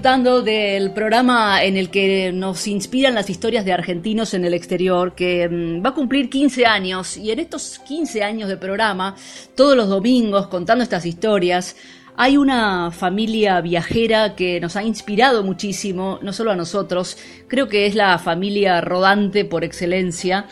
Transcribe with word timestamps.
disfrutando 0.00 0.40
del 0.40 0.92
programa 0.92 1.62
en 1.62 1.76
el 1.76 1.90
que 1.90 2.32
nos 2.32 2.66
inspiran 2.66 3.14
las 3.14 3.28
historias 3.28 3.66
de 3.66 3.74
argentinos 3.74 4.32
en 4.32 4.46
el 4.46 4.54
exterior, 4.54 5.14
que 5.14 5.46
mm, 5.46 5.84
va 5.84 5.90
a 5.90 5.94
cumplir 5.94 6.30
15 6.30 6.64
años 6.64 7.18
y 7.18 7.30
en 7.30 7.38
estos 7.38 7.78
15 7.80 8.24
años 8.24 8.48
de 8.48 8.56
programa, 8.56 9.14
todos 9.54 9.76
los 9.76 9.90
domingos 9.90 10.46
contando 10.46 10.82
estas 10.82 11.04
historias, 11.04 11.76
hay 12.16 12.38
una 12.38 12.90
familia 12.92 13.60
viajera 13.60 14.34
que 14.34 14.58
nos 14.58 14.74
ha 14.76 14.82
inspirado 14.82 15.44
muchísimo, 15.44 16.18
no 16.22 16.32
solo 16.32 16.52
a 16.52 16.56
nosotros, 16.56 17.18
creo 17.46 17.68
que 17.68 17.84
es 17.84 17.94
la 17.94 18.16
familia 18.18 18.80
rodante 18.80 19.44
por 19.44 19.64
excelencia. 19.64 20.46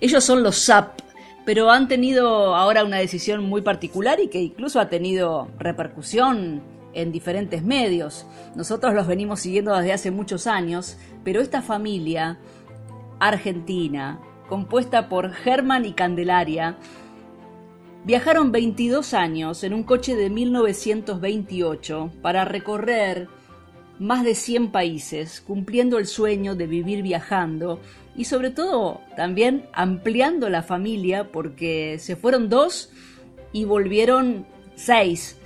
Ellos 0.00 0.24
son 0.24 0.42
los 0.42 0.56
SAP, 0.56 0.98
pero 1.44 1.70
han 1.70 1.88
tenido 1.88 2.56
ahora 2.56 2.84
una 2.84 2.96
decisión 2.96 3.44
muy 3.44 3.60
particular 3.60 4.18
y 4.18 4.28
que 4.28 4.40
incluso 4.40 4.80
ha 4.80 4.88
tenido 4.88 5.48
repercusión 5.58 6.62
en 6.94 7.12
diferentes 7.12 7.62
medios. 7.62 8.26
Nosotros 8.54 8.94
los 8.94 9.06
venimos 9.06 9.40
siguiendo 9.40 9.76
desde 9.76 9.92
hace 9.92 10.10
muchos 10.10 10.46
años, 10.46 10.98
pero 11.24 11.40
esta 11.40 11.62
familia 11.62 12.38
argentina, 13.18 14.20
compuesta 14.48 15.08
por 15.08 15.32
Germán 15.32 15.84
y 15.84 15.92
Candelaria, 15.92 16.76
viajaron 18.04 18.52
22 18.52 19.14
años 19.14 19.62
en 19.64 19.74
un 19.74 19.84
coche 19.84 20.16
de 20.16 20.28
1928 20.28 22.10
para 22.20 22.44
recorrer 22.44 23.28
más 23.98 24.24
de 24.24 24.34
100 24.34 24.72
países, 24.72 25.40
cumpliendo 25.40 25.98
el 25.98 26.06
sueño 26.06 26.56
de 26.56 26.66
vivir 26.66 27.02
viajando 27.02 27.80
y 28.16 28.24
sobre 28.24 28.50
todo 28.50 29.00
también 29.16 29.66
ampliando 29.72 30.48
la 30.48 30.62
familia 30.62 31.30
porque 31.30 31.98
se 31.98 32.16
fueron 32.16 32.48
dos 32.48 32.90
y 33.52 33.64
volvieron 33.64 34.46
seis 34.74 35.36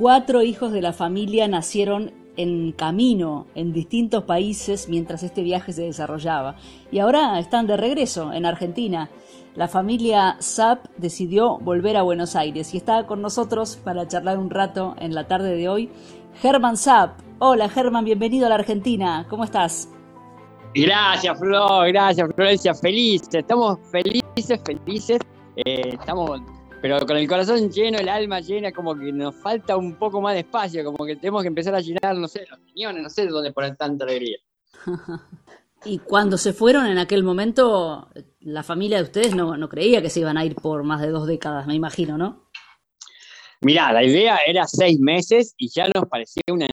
Cuatro 0.00 0.40
hijos 0.40 0.72
de 0.72 0.80
la 0.80 0.94
familia 0.94 1.46
nacieron 1.46 2.10
en 2.38 2.72
camino 2.72 3.46
en 3.54 3.74
distintos 3.74 4.24
países 4.24 4.88
mientras 4.88 5.22
este 5.22 5.42
viaje 5.42 5.74
se 5.74 5.82
desarrollaba 5.82 6.56
y 6.90 7.00
ahora 7.00 7.38
están 7.38 7.66
de 7.66 7.76
regreso 7.76 8.32
en 8.32 8.46
Argentina. 8.46 9.10
La 9.56 9.68
familia 9.68 10.38
Zap 10.40 10.86
decidió 10.96 11.58
volver 11.58 11.98
a 11.98 12.02
Buenos 12.02 12.34
Aires 12.34 12.72
y 12.72 12.78
está 12.78 13.06
con 13.06 13.20
nosotros 13.20 13.76
para 13.76 14.08
charlar 14.08 14.38
un 14.38 14.48
rato 14.48 14.96
en 14.98 15.14
la 15.14 15.26
tarde 15.28 15.54
de 15.54 15.68
hoy. 15.68 15.90
Germán 16.40 16.78
Zap. 16.78 17.20
Hola 17.38 17.68
Germán, 17.68 18.06
bienvenido 18.06 18.46
a 18.46 18.48
la 18.48 18.54
Argentina. 18.54 19.26
¿Cómo 19.28 19.44
estás? 19.44 19.86
Gracias 20.74 21.38
Flor, 21.38 21.88
gracias 21.88 22.26
Florencia. 22.34 22.72
Felices, 22.72 23.34
estamos 23.34 23.78
felices, 23.90 24.58
felices. 24.64 25.18
Eh, 25.56 25.90
estamos 25.92 26.40
pero 26.80 26.98
con 27.06 27.16
el 27.16 27.28
corazón 27.28 27.70
lleno, 27.70 27.98
el 27.98 28.08
alma 28.08 28.40
llena, 28.40 28.72
como 28.72 28.96
que 28.96 29.12
nos 29.12 29.34
falta 29.36 29.76
un 29.76 29.96
poco 29.96 30.20
más 30.20 30.34
de 30.34 30.40
espacio, 30.40 30.84
como 30.84 31.04
que 31.04 31.16
tenemos 31.16 31.42
que 31.42 31.48
empezar 31.48 31.74
a 31.74 31.80
llenar, 31.80 32.16
no 32.16 32.26
sé, 32.26 32.46
los 32.48 32.58
riñones, 32.66 33.02
no 33.02 33.10
sé 33.10 33.26
dónde 33.26 33.52
poner 33.52 33.76
tanta 33.76 34.04
alegría. 34.04 34.38
y 35.84 35.98
cuando 35.98 36.38
se 36.38 36.52
fueron 36.52 36.86
en 36.86 36.98
aquel 36.98 37.22
momento, 37.22 38.08
la 38.40 38.62
familia 38.62 38.98
de 38.98 39.04
ustedes 39.04 39.34
no, 39.34 39.56
no 39.56 39.68
creía 39.68 40.00
que 40.00 40.10
se 40.10 40.20
iban 40.20 40.38
a 40.38 40.44
ir 40.44 40.54
por 40.54 40.82
más 40.82 41.02
de 41.02 41.08
dos 41.08 41.26
décadas, 41.26 41.66
me 41.66 41.74
imagino, 41.74 42.16
¿no? 42.16 42.50
Mirá, 43.62 43.92
la 43.92 44.02
idea 44.02 44.38
era 44.46 44.66
seis 44.66 44.98
meses 44.98 45.54
y 45.58 45.68
ya 45.68 45.86
nos 45.94 46.08
parecía 46.08 46.42
una 46.50 46.66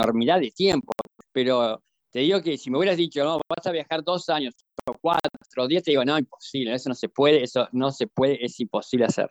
enormidad 0.00 0.40
de 0.40 0.50
tiempo, 0.50 0.92
pero 1.32 1.80
te 2.10 2.20
digo 2.20 2.42
que 2.42 2.58
si 2.58 2.68
me 2.68 2.78
hubieras 2.78 2.96
dicho, 2.96 3.22
no, 3.22 3.40
vas 3.48 3.64
a 3.64 3.70
viajar 3.70 4.02
dos 4.02 4.28
años, 4.28 4.54
cuatro 4.94 5.66
días, 5.68 5.82
te 5.82 5.92
digo, 5.92 6.04
no, 6.04 6.18
imposible, 6.18 6.74
eso 6.74 6.88
no 6.88 6.94
se 6.94 7.08
puede, 7.08 7.42
eso 7.42 7.68
no 7.72 7.90
se 7.90 8.06
puede, 8.06 8.44
es 8.44 8.58
imposible 8.60 9.06
hacer. 9.06 9.30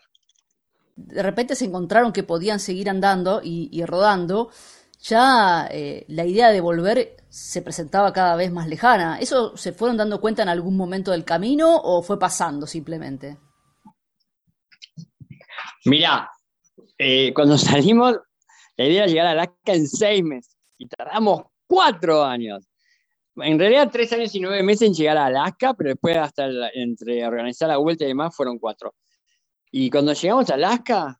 De 0.96 1.24
repente 1.24 1.56
se 1.56 1.66
encontraron 1.66 2.12
que 2.12 2.24
podían 2.24 2.60
seguir 2.60 2.90
andando 2.90 3.42
y, 3.44 3.84
rodando, 3.86 4.52
ya 5.00 5.68
eh, 5.72 6.06
la 6.10 6.26
idea 6.26 6.50
de 6.50 6.60
volver 6.60 7.18
se 7.30 7.62
presentaba 7.62 8.12
cada 8.12 8.36
vez 8.36 8.52
más 8.52 8.68
lejana. 8.68 9.20
¿Eso 9.20 9.56
se 9.56 9.72
fueron 9.72 9.98
dando 9.98 10.20
cuenta 10.20 10.44
en 10.44 10.50
algún 10.50 10.76
momento 10.76 11.12
del 11.12 11.24
camino 11.24 11.78
o 11.78 12.02
fue 12.02 12.20
pasando 12.20 12.68
simplemente? 12.68 13.38
Mirá, 15.86 16.30
eh, 16.98 17.34
cuando 17.34 17.58
salimos, 17.58 18.18
la 18.76 18.86
idea 18.86 19.04
era 19.04 19.08
llegar 19.08 19.28
a 19.28 19.32
Alaska 19.32 19.74
en 19.74 19.88
seis 19.88 20.24
meses 20.24 20.58
y 20.78 20.88
tardamos 20.88 21.44
cuatro 21.66 22.24
años 22.24 22.69
en 23.44 23.60
realidad 23.60 23.90
tres 23.92 24.12
años 24.14 24.34
y 24.36 24.40
nueve 24.40 24.64
meses 24.64 24.88
en 24.88 24.94
llegar 24.94 25.18
a 25.18 25.26
Alaska, 25.26 25.74
pero 25.74 25.92
después 25.92 26.18
hasta 26.18 26.50
entre 26.74 27.26
organizar 27.26 27.70
la 27.70 27.78
vuelta 27.78 28.06
y 28.06 28.10
demás 28.10 28.36
fueron 28.36 28.60
cuatro. 28.60 28.94
Y 29.72 29.90
cuando 29.90 30.14
llegamos 30.14 30.50
a 30.50 30.56
Alaska, 30.56 31.20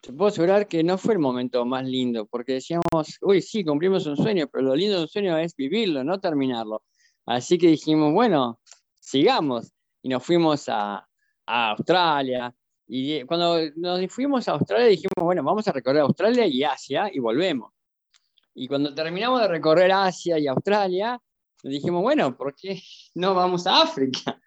te 0.00 0.12
puedo 0.12 0.28
asegurar 0.28 0.68
que 0.68 0.84
no 0.84 0.98
fue 0.98 1.14
el 1.14 1.18
momento 1.18 1.64
más 1.64 1.84
lindo, 1.84 2.26
porque 2.26 2.54
decíamos, 2.54 3.18
uy, 3.20 3.42
sí, 3.42 3.64
cumplimos 3.64 4.06
un 4.06 4.16
sueño, 4.16 4.46
pero 4.50 4.64
lo 4.64 4.76
lindo 4.76 4.96
de 4.96 5.02
un 5.02 5.08
sueño 5.08 5.36
es 5.38 5.54
vivirlo, 5.56 6.04
no 6.04 6.20
terminarlo. 6.20 6.82
Así 7.26 7.58
que 7.58 7.68
dijimos, 7.68 8.12
bueno, 8.12 8.60
sigamos. 9.00 9.72
Y 10.02 10.08
nos 10.08 10.24
fuimos 10.24 10.68
a, 10.68 11.06
a 11.46 11.70
Australia. 11.70 12.54
Y 12.86 13.22
cuando 13.24 13.58
nos 13.76 14.12
fuimos 14.12 14.48
a 14.48 14.52
Australia 14.52 14.86
dijimos, 14.86 15.12
bueno, 15.16 15.42
vamos 15.42 15.66
a 15.66 15.72
recorrer 15.72 16.02
Australia 16.02 16.46
y 16.46 16.62
Asia 16.62 17.10
y 17.12 17.18
volvemos. 17.18 17.72
Y 18.54 18.66
cuando 18.66 18.94
terminamos 18.94 19.40
de 19.40 19.48
recorrer 19.48 19.90
Asia 19.92 20.38
y 20.38 20.46
Australia, 20.46 21.20
dijimos, 21.62 22.02
bueno, 22.02 22.36
¿por 22.36 22.54
qué 22.54 22.80
no 23.14 23.34
vamos 23.34 23.66
a 23.66 23.82
África? 23.82 24.40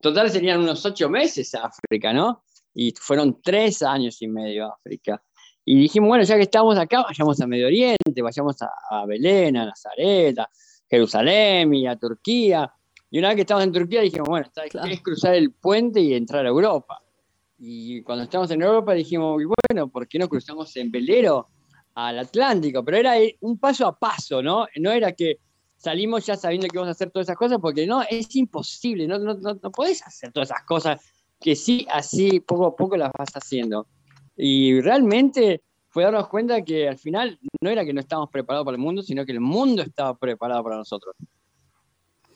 Total 0.00 0.30
serían 0.30 0.60
unos 0.60 0.84
ocho 0.84 1.08
meses 1.08 1.54
a 1.54 1.66
África, 1.66 2.12
¿no? 2.12 2.44
Y 2.74 2.92
fueron 2.92 3.40
tres 3.42 3.82
años 3.82 4.20
y 4.20 4.28
medio 4.28 4.66
a 4.66 4.74
África. 4.74 5.22
Y 5.64 5.78
dijimos, 5.78 6.08
bueno, 6.08 6.24
ya 6.24 6.36
que 6.36 6.42
estamos 6.42 6.76
acá, 6.76 7.02
vayamos 7.02 7.40
a 7.40 7.46
Medio 7.46 7.68
Oriente, 7.68 8.20
vayamos 8.20 8.56
a, 8.60 9.06
Belén, 9.06 9.56
a 9.56 9.66
Nazaret, 9.66 10.38
a 10.38 10.50
Jerusalén 10.90 11.72
y 11.72 11.86
a 11.86 11.96
Turquía. 11.96 12.70
Y 13.10 13.18
una 13.18 13.28
vez 13.28 13.36
que 13.36 13.40
estamos 13.42 13.64
en 13.64 13.72
Turquía 13.72 14.02
dijimos, 14.02 14.28
bueno, 14.28 14.50
es 14.90 15.00
cruzar 15.00 15.34
el 15.34 15.52
puente 15.52 16.00
y 16.00 16.14
entrar 16.14 16.44
a 16.44 16.48
Europa. 16.50 17.00
Y 17.58 18.02
cuando 18.02 18.24
estamos 18.24 18.50
en 18.50 18.60
Europa 18.60 18.92
dijimos, 18.92 19.40
bueno, 19.70 19.88
¿por 19.88 20.06
qué 20.06 20.18
no 20.18 20.28
cruzamos 20.28 20.76
en 20.76 20.90
velero 20.90 21.48
al 21.94 22.18
Atlántico? 22.18 22.84
Pero 22.84 22.98
era 22.98 23.14
un 23.40 23.58
paso 23.58 23.86
a 23.86 23.98
paso, 23.98 24.42
¿no? 24.42 24.66
No 24.76 24.90
era 24.90 25.12
que 25.12 25.38
salimos 25.84 26.24
ya 26.24 26.34
sabiendo 26.36 26.66
que 26.66 26.78
vamos 26.78 26.88
a 26.88 26.92
hacer 26.92 27.10
todas 27.10 27.26
esas 27.26 27.36
cosas, 27.36 27.58
porque 27.60 27.86
no, 27.86 28.02
es 28.02 28.34
imposible, 28.34 29.06
no, 29.06 29.18
no, 29.18 29.34
no, 29.34 29.70
podés 29.70 30.02
hacer 30.02 30.32
todas 30.32 30.50
esas 30.50 30.64
cosas 30.64 31.00
que 31.38 31.54
sí, 31.54 31.86
así 31.90 32.40
poco 32.40 32.66
a 32.66 32.74
poco 32.74 32.96
las 32.96 33.10
vas 33.16 33.30
haciendo. 33.34 33.86
Y 34.34 34.80
realmente 34.80 35.62
fue 35.90 36.04
darnos 36.04 36.28
cuenta 36.28 36.62
que 36.62 36.88
al 36.88 36.98
final 36.98 37.38
no 37.60 37.68
era 37.68 37.84
que 37.84 37.92
no 37.92 38.00
estábamos 38.00 38.30
preparados 38.30 38.64
para 38.64 38.76
el 38.76 38.80
mundo, 38.80 39.02
sino 39.02 39.26
que 39.26 39.32
el 39.32 39.40
mundo 39.40 39.82
estaba 39.82 40.16
preparado 40.16 40.64
para 40.64 40.76
nosotros. 40.76 41.14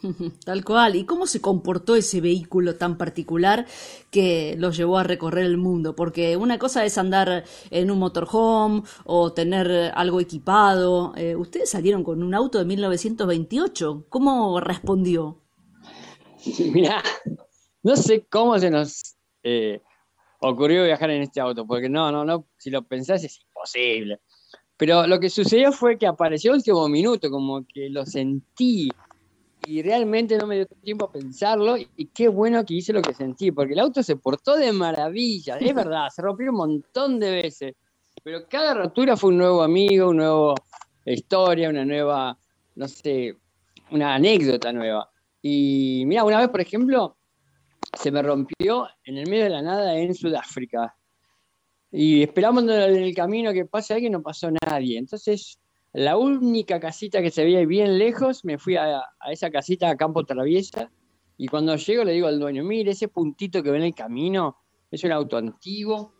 Tal 0.45 0.65
cual. 0.65 0.97
¿Y 0.97 1.05
cómo 1.05 1.27
se 1.27 1.41
comportó 1.41 1.97
ese 1.97 2.21
vehículo 2.21 2.77
tan 2.77 2.97
particular 2.97 3.67
que 4.11 4.55
los 4.59 4.77
llevó 4.77 4.99
a 4.99 5.03
recorrer 5.03 5.45
el 5.45 5.57
mundo? 5.57 5.95
Porque 5.95 6.37
una 6.37 6.59
cosa 6.59 6.85
es 6.85 6.99
andar 6.99 7.45
en 7.71 7.91
un 7.91 7.99
motorhome 7.99 8.83
o 9.05 9.33
tener 9.33 9.93
algo 9.95 10.21
equipado. 10.21 11.13
Eh, 11.17 11.37
ustedes 11.37 11.71
salieron 11.71 12.05
con 12.05 12.23
un 12.23 12.35
auto 12.35 12.59
de 12.59 12.65
1928. 12.65 14.07
¿Cómo 14.09 14.61
respondió? 14.61 15.43
Mira, 16.73 17.03
no 17.83 17.97
sé 17.97 18.27
cómo 18.29 18.59
se 18.59 18.71
nos 18.71 19.17
eh, 19.43 19.83
ocurrió 20.41 20.85
viajar 20.85 21.11
en 21.11 21.23
este 21.23 21.41
auto, 21.41 21.67
porque 21.67 21.89
no, 21.89 22.13
no, 22.13 22.25
no, 22.25 22.47
si 22.57 22.71
lo 22.71 22.83
pensás 22.83 23.25
es 23.25 23.41
imposible. 23.41 24.21
Pero 24.77 25.09
lo 25.09 25.19
que 25.19 25.29
sucedió 25.29 25.73
fue 25.73 25.99
que 25.99 26.07
apareció 26.07 26.53
el 26.53 26.59
último 26.59 26.89
minuto, 26.89 27.31
como 27.31 27.67
que 27.67 27.91
lo 27.91 28.07
sentí 28.07 28.89
y 29.67 29.83
realmente 29.83 30.37
no 30.39 30.47
me 30.47 30.57
dio 30.57 30.67
tiempo 30.67 31.07
a 31.07 31.13
pensarlo 31.13 31.77
y 31.77 32.07
qué 32.07 32.29
bueno 32.29 32.65
que 32.65 32.75
hice 32.75 32.93
lo 32.93 33.03
que 33.03 33.15
sentí, 33.15 33.51
porque 33.51 33.75
el 33.75 33.81
auto 33.81 34.03
se 34.03 34.17
portó 34.17 34.57
de 34.57 34.73
maravilla, 34.73 35.59
es 35.59 35.75
verdad, 35.75 36.09
se 36.15 36.23
rompió 36.23 36.51
un 36.51 36.57
montón 36.57 37.19
de 37.19 37.31
veces, 37.31 37.75
pero 38.23 38.47
cada 38.49 38.75
rotura 38.75 39.17
fue 39.17 39.31
un 39.31 39.39
nuevo 39.39 39.63
amigo, 39.63 40.09
una 40.09 40.25
nueva 40.25 40.55
historia, 41.05 41.71
una 41.71 41.85
nueva, 41.85 42.39
no 42.75 42.89
sé, 42.89 43.37
una 43.91 44.15
anécdota 44.15 44.73
nueva. 44.73 45.11
Y 45.41 46.05
mira, 46.07 46.25
una 46.25 46.39
vez, 46.39 46.49
por 46.49 46.61
ejemplo, 46.61 47.17
se 47.99 48.11
me 48.11 48.23
rompió 48.23 48.89
en 49.05 49.19
el 49.19 49.29
medio 49.29 49.45
de 49.45 49.51
la 49.51 49.63
nada 49.63 49.97
en 49.97 50.15
Sudáfrica. 50.15 50.95
Y 51.91 52.23
esperamos 52.23 52.65
en 52.65 52.71
el 52.71 53.15
camino 53.15 53.53
que 53.53 53.65
pase 53.65 53.95
alguien, 53.95 54.13
no 54.13 54.23
pasó 54.23 54.51
nadie. 54.51 54.99
Entonces 54.99 55.59
la 55.99 56.17
única 56.17 56.79
casita 56.79 57.21
que 57.21 57.33
se 57.33 57.43
veía 57.43 57.67
bien 57.67 57.99
lejos, 57.99 58.45
me 58.45 58.57
fui 58.57 58.77
a, 58.77 59.03
esa 59.33 59.51
casita 59.51 59.91
a 59.91 59.97
Campo 59.97 60.25
Traviesa 60.25 60.93
Y 61.37 61.49
cuando 61.49 61.75
llego 61.75 62.05
le 62.05 62.13
digo 62.13 62.29
al 62.29 62.39
dueño, 62.39 62.63
mire, 62.63 62.93
ese 62.93 63.09
puntito 63.09 63.65
que 63.65 63.73
ve 63.73 63.79
en 63.79 63.83
el 63.83 63.95
camino 63.97 64.59
es 64.93 65.03
un 65.03 65.11
auto 65.11 65.37
antiguo 65.37 66.15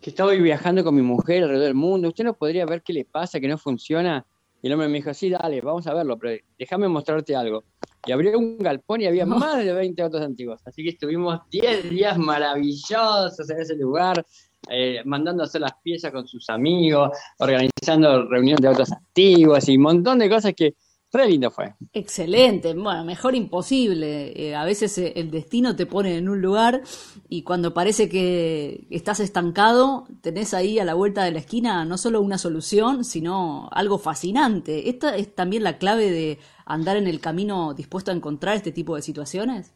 que 0.00 0.10
estaba 0.10 0.32
viajando 0.32 0.82
con 0.82 0.96
mi 0.96 1.02
mujer 1.02 1.44
alrededor 1.44 1.66
del 1.66 1.74
mundo. 1.76 2.08
¿Usted 2.08 2.24
no 2.24 2.34
podría 2.34 2.66
ver 2.66 2.82
qué 2.82 2.92
le 2.92 3.04
pasa, 3.04 3.38
que 3.38 3.46
no 3.46 3.56
funciona? 3.56 4.26
Y 4.62 4.66
el 4.66 4.72
hombre 4.72 4.88
me 4.88 4.98
dijo, 4.98 5.14
sí, 5.14 5.30
dale, 5.30 5.60
vamos 5.60 5.86
a 5.86 5.94
verlo, 5.94 6.18
pero 6.18 6.42
déjame 6.58 6.88
mostrarte 6.88 7.36
algo. 7.36 7.62
Y 8.04 8.10
abrió 8.10 8.36
un 8.36 8.58
galpón 8.58 9.00
y 9.00 9.06
había 9.06 9.26
más 9.26 9.64
de 9.64 9.72
20 9.72 10.02
autos 10.02 10.22
antiguos. 10.22 10.60
Así 10.66 10.82
que 10.82 10.90
estuvimos 10.90 11.38
10 11.50 11.88
días 11.88 12.18
maravillosos 12.18 13.48
en 13.48 13.60
ese 13.60 13.76
lugar, 13.76 14.26
eh, 14.68 15.02
mandando 15.04 15.42
a 15.42 15.46
hacer 15.46 15.60
las 15.60 15.74
piezas 15.82 16.12
con 16.12 16.26
sus 16.26 16.48
amigos, 16.50 17.10
organizando 17.38 18.28
reuniones 18.28 18.60
de 18.60 18.68
autos 18.68 18.92
antiguos 18.92 19.68
y 19.68 19.76
un 19.76 19.82
montón 19.82 20.18
de 20.18 20.28
cosas 20.28 20.54
que 20.54 20.74
Re 21.10 21.26
lindo 21.26 21.50
fue. 21.50 21.74
Excelente, 21.94 22.74
bueno, 22.74 23.02
mejor 23.02 23.34
imposible. 23.34 24.32
Eh, 24.36 24.54
a 24.54 24.64
veces 24.64 24.98
eh, 24.98 25.14
el 25.16 25.30
destino 25.30 25.74
te 25.74 25.86
pone 25.86 26.18
en 26.18 26.28
un 26.28 26.42
lugar 26.42 26.82
y 27.30 27.44
cuando 27.44 27.72
parece 27.72 28.10
que 28.10 28.86
estás 28.90 29.18
estancado, 29.20 30.06
tenés 30.20 30.52
ahí 30.52 30.78
a 30.78 30.84
la 30.84 30.92
vuelta 30.92 31.24
de 31.24 31.32
la 31.32 31.38
esquina 31.38 31.86
no 31.86 31.96
solo 31.96 32.20
una 32.20 32.36
solución, 32.36 33.04
sino 33.06 33.70
algo 33.72 33.98
fascinante. 33.98 34.90
¿Esta 34.90 35.16
es 35.16 35.34
también 35.34 35.62
la 35.62 35.78
clave 35.78 36.10
de 36.10 36.38
andar 36.66 36.98
en 36.98 37.06
el 37.06 37.20
camino 37.20 37.72
dispuesto 37.72 38.10
a 38.10 38.14
encontrar 38.14 38.56
este 38.56 38.72
tipo 38.72 38.94
de 38.94 39.00
situaciones? 39.00 39.72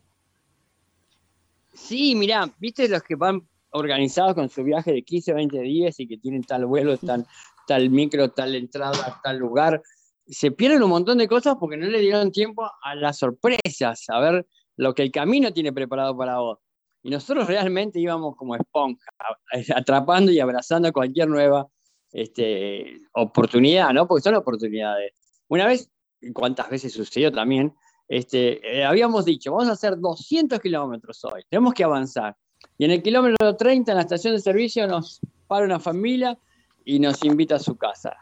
Sí, 1.73 2.15
mirá, 2.15 2.53
viste 2.59 2.87
los 2.89 3.03
que 3.03 3.15
van 3.15 3.49
organizados 3.73 4.35
con 4.35 4.49
su 4.49 4.65
viaje 4.65 4.93
de 4.93 5.03
15, 5.03 5.35
20 5.35 5.61
días 5.61 6.01
y 6.01 6.07
que 6.07 6.19
tienen 6.19 6.43
tal 6.43 6.67
vuelo, 6.67 6.97
tal, 6.99 7.91
micro, 7.91 8.31
tal 8.31 8.55
entrada, 8.55 9.21
tal 9.23 9.39
lugar 9.39 9.83
se 10.27 10.51
pierden 10.51 10.83
un 10.83 10.91
montón 10.91 11.19
de 11.19 11.29
cosas 11.29 11.57
porque 11.59 11.77
no 11.77 11.87
le 11.87 12.01
dieron 12.01 12.31
tiempo 12.31 12.69
a 12.83 12.95
las 12.95 13.19
sorpresas, 13.19 14.05
a 14.09 14.21
ver 14.21 14.47
lo 14.77 14.95
que 14.95 15.03
el 15.03 15.11
camino 15.11 15.53
tiene 15.53 15.73
preparado 15.73 16.17
para 16.17 16.39
vos. 16.39 16.59
Y 17.03 17.11
nosotros 17.11 17.47
realmente 17.49 17.99
íbamos 17.99 18.37
como 18.37 18.55
esponja, 18.55 19.11
atrapando 19.75 20.31
y 20.31 20.41
abrazando 20.41 20.93
cualquier 20.93 21.29
nueva 21.29 21.67
este, 22.13 22.99
oportunidad, 23.13 23.93
¿no? 23.93 24.07
Porque 24.07 24.23
son 24.23 24.37
oportunidades. 24.37 25.13
Una 25.49 25.67
vez, 25.67 25.91
cuántas 26.33 26.71
veces 26.71 26.93
sucedió 26.93 27.33
también, 27.33 27.75
este, 28.09 28.79
eh, 28.79 28.85
habíamos 28.85 29.25
dicho, 29.25 29.53
vamos 29.53 29.69
a 29.69 29.73
hacer 29.73 29.99
200 29.99 30.61
kilómetros 30.61 31.25
hoy, 31.25 31.43
tenemos 31.49 31.75
que 31.75 31.85
avanzar. 31.85 32.37
Y 32.83 32.85
en 32.85 32.91
el 32.91 33.01
kilómetro 33.01 33.55
30, 33.55 33.93
en 33.93 33.97
la 33.97 34.03
estación 34.03 34.35
de 34.35 34.41
servicio, 34.41 34.89
nos 34.89 35.21
para 35.47 35.65
una 35.65 35.79
familia 35.79 36.37
y 36.85 36.99
nos 36.99 37.23
invita 37.23 37.55
a 37.55 37.59
su 37.61 37.77
casa. 37.77 38.17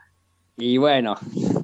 Y 0.59 0.77
bueno, 0.77 1.15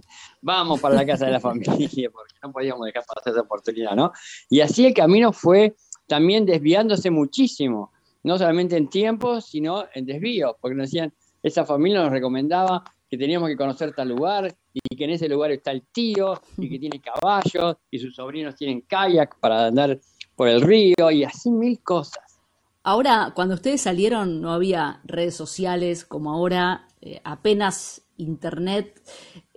vamos 0.40 0.81
para 0.81 0.94
la 0.94 1.04
casa 1.04 1.26
de 1.26 1.32
la 1.32 1.40
familia, 1.40 2.08
porque 2.10 2.34
no 2.43 2.52
podíamos 2.52 2.87
dejar 2.87 3.04
pasar 3.04 3.34
esa 3.34 3.43
oportunidad, 3.43 3.94
¿no? 3.94 4.12
Y 4.48 4.60
así 4.60 4.87
el 4.87 4.94
camino 4.94 5.34
fue 5.34 5.76
también 6.06 6.46
desviándose 6.46 7.10
muchísimo, 7.10 7.93
no 8.22 8.38
solamente 8.38 8.78
en 8.78 8.88
tiempo, 8.88 9.43
sino 9.43 9.84
en 9.93 10.06
desvío, 10.06 10.56
porque 10.58 10.75
nos 10.75 10.87
decían, 10.87 11.12
esa 11.43 11.66
familia 11.66 12.00
nos 12.00 12.10
recomendaba 12.10 12.82
que 13.10 13.19
teníamos 13.19 13.50
que 13.50 13.58
conocer 13.58 13.94
tal 13.94 14.08
lugar 14.08 14.56
y 14.72 14.96
que 14.96 15.04
en 15.04 15.10
ese 15.10 15.28
lugar 15.28 15.50
está 15.50 15.70
el 15.70 15.82
tío 15.93 16.40
y 16.56 16.70
que 16.70 16.78
tiene 16.78 17.02
caballos 17.02 17.76
y 17.90 17.98
sus 17.98 18.14
sobrinos 18.14 18.56
tienen 18.56 18.81
kayak 18.81 19.38
para 19.38 19.66
andar 19.66 20.00
por 20.34 20.48
el 20.48 20.62
río 20.62 21.10
y 21.10 21.25
así 21.25 21.50
mil 21.50 21.82
cosas. 21.82 22.25
Ahora, 22.86 23.32
cuando 23.34 23.56
ustedes 23.56 23.80
salieron 23.80 24.40
no 24.40 24.52
había 24.52 25.00
redes 25.02 25.34
sociales 25.34 26.04
como 26.04 26.32
ahora, 26.32 26.86
eh, 27.00 27.20
apenas 27.24 28.02
internet. 28.16 29.02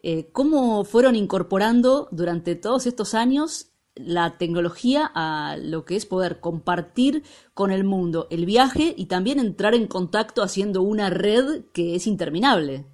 Eh, 0.01 0.31
¿Cómo 0.31 0.83
fueron 0.83 1.15
incorporando 1.15 2.07
durante 2.11 2.55
todos 2.55 2.87
estos 2.87 3.13
años 3.13 3.67
la 3.93 4.39
tecnología 4.39 5.11
a 5.13 5.57
lo 5.61 5.85
que 5.85 5.95
es 5.95 6.07
poder 6.07 6.39
compartir 6.39 7.21
con 7.53 7.69
el 7.69 7.83
mundo 7.83 8.25
el 8.31 8.47
viaje 8.47 8.95
y 8.97 9.05
también 9.05 9.37
entrar 9.37 9.75
en 9.75 9.85
contacto 9.85 10.41
haciendo 10.41 10.81
una 10.81 11.11
red 11.11 11.65
que 11.71 11.93
es 11.93 12.07
interminable? 12.07 12.87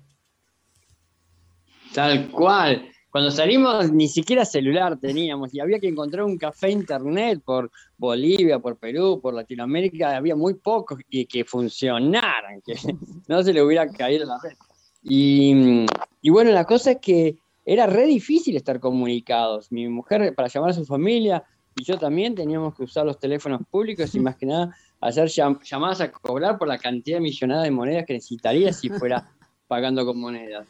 Tal 1.93 2.29
cual. 2.29 2.91
Cuando 3.15 3.31
salimos 3.31 3.93
ni 3.93 4.09
siquiera 4.09 4.43
celular 4.43 4.99
teníamos 4.99 5.53
y 5.53 5.61
había 5.61 5.79
que 5.79 5.87
encontrar 5.87 6.25
un 6.25 6.37
café 6.37 6.69
internet 6.69 7.41
por 7.45 7.71
Bolivia, 7.97 8.59
por 8.59 8.75
Perú, 8.75 9.21
por 9.21 9.33
Latinoamérica, 9.33 10.17
había 10.17 10.35
muy 10.35 10.55
pocos 10.55 10.99
y 11.09 11.25
que 11.25 11.45
funcionaran, 11.45 12.61
que 12.61 12.73
no 13.29 13.41
se 13.41 13.53
le 13.53 13.61
hubiera 13.61 13.87
caído 13.87 14.25
la 14.25 14.37
red. 14.43 14.57
Y, 15.01 15.85
bueno, 16.29 16.51
la 16.51 16.65
cosa 16.65 16.91
es 16.91 16.97
que 16.97 17.37
era 17.63 17.85
re 17.85 18.05
difícil 18.05 18.57
estar 18.57 18.81
comunicados. 18.81 19.71
Mi 19.71 19.87
mujer, 19.87 20.35
para 20.35 20.49
llamar 20.49 20.71
a 20.71 20.73
su 20.73 20.83
familia, 20.83 21.41
y 21.73 21.85
yo 21.85 21.97
también 21.97 22.35
teníamos 22.35 22.75
que 22.75 22.83
usar 22.83 23.05
los 23.05 23.17
teléfonos 23.17 23.61
públicos 23.71 24.13
y 24.13 24.19
más 24.19 24.35
que 24.35 24.47
nada 24.47 24.75
hacer 24.99 25.29
llamadas 25.29 26.01
a 26.01 26.11
cobrar 26.11 26.57
por 26.57 26.67
la 26.67 26.77
cantidad 26.77 27.21
millonada 27.21 27.63
de 27.63 27.71
monedas 27.71 28.05
que 28.05 28.11
necesitaría 28.11 28.73
si 28.73 28.89
fuera 28.89 29.31
pagando 29.69 30.05
con 30.05 30.19
monedas. 30.19 30.67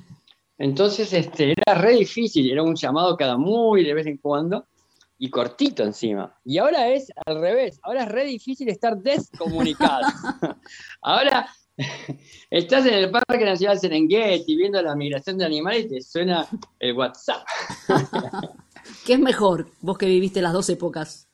Entonces, 0.58 1.12
este, 1.14 1.52
era 1.52 1.74
re 1.76 1.94
difícil, 1.94 2.50
era 2.52 2.64
un 2.64 2.76
llamado 2.76 3.18
cada 3.18 3.38
muy 3.38 3.84
de 3.84 3.94
vez 3.94 4.08
en 4.08 4.18
cuando 4.18 4.66
y 5.18 5.30
cortito 5.30 5.84
encima. 5.84 6.38
Y 6.44 6.58
ahora 6.58 6.90
es 6.90 7.12
al 7.26 7.40
revés, 7.40 7.80
ahora 7.84 8.04
es 8.04 8.10
re 8.10 8.26
difícil 8.26 8.70
estar 8.70 8.98
descomunicado. 8.98 10.06
ahora 11.02 11.48
Estás 12.50 12.86
en 12.86 12.94
el 12.94 13.12
Parque 13.12 13.46
Nacional 13.46 13.80
Serengeti 13.80 14.56
viendo 14.56 14.82
la 14.82 14.96
migración 14.96 15.38
de 15.38 15.46
animales 15.46 15.86
y 15.86 15.90
te 15.90 16.02
suena 16.02 16.48
el 16.80 16.94
WhatsApp. 16.94 17.46
¿Qué 19.06 19.14
es 19.14 19.20
mejor, 19.20 19.68
vos 19.82 19.98
que 19.98 20.06
viviste 20.06 20.42
las 20.42 20.54
dos 20.54 20.70
épocas? 20.70 21.28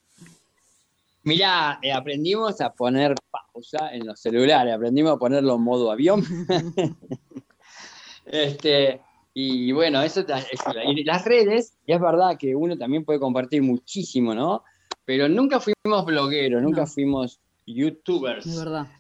Mirá, 1.24 1.80
eh, 1.84 1.92
aprendimos 1.92 2.60
a 2.62 2.74
poner 2.74 3.14
pausa 3.30 3.94
en 3.94 4.08
los 4.08 4.20
celulares, 4.20 4.74
aprendimos 4.74 5.14
a 5.14 5.18
ponerlo 5.18 5.56
en 5.56 5.62
modo 5.62 5.92
avión. 5.92 6.24
este, 8.26 9.02
y 9.34 9.72
bueno, 9.72 10.02
eso 10.02 10.26
y 10.86 11.04
las 11.04 11.26
redes, 11.26 11.78
y 11.86 11.94
es 11.94 12.02
verdad 12.02 12.38
que 12.38 12.56
uno 12.56 12.78
también 12.78 13.06
puede 13.06 13.20
compartir 13.20 13.62
muchísimo, 13.62 14.36
¿no? 14.36 14.64
Pero 15.06 15.30
nunca 15.30 15.60
fuimos 15.60 16.06
blogueros, 16.06 16.62
nunca 16.62 16.86
fuimos 16.86 17.40
youtubers. 17.66 18.46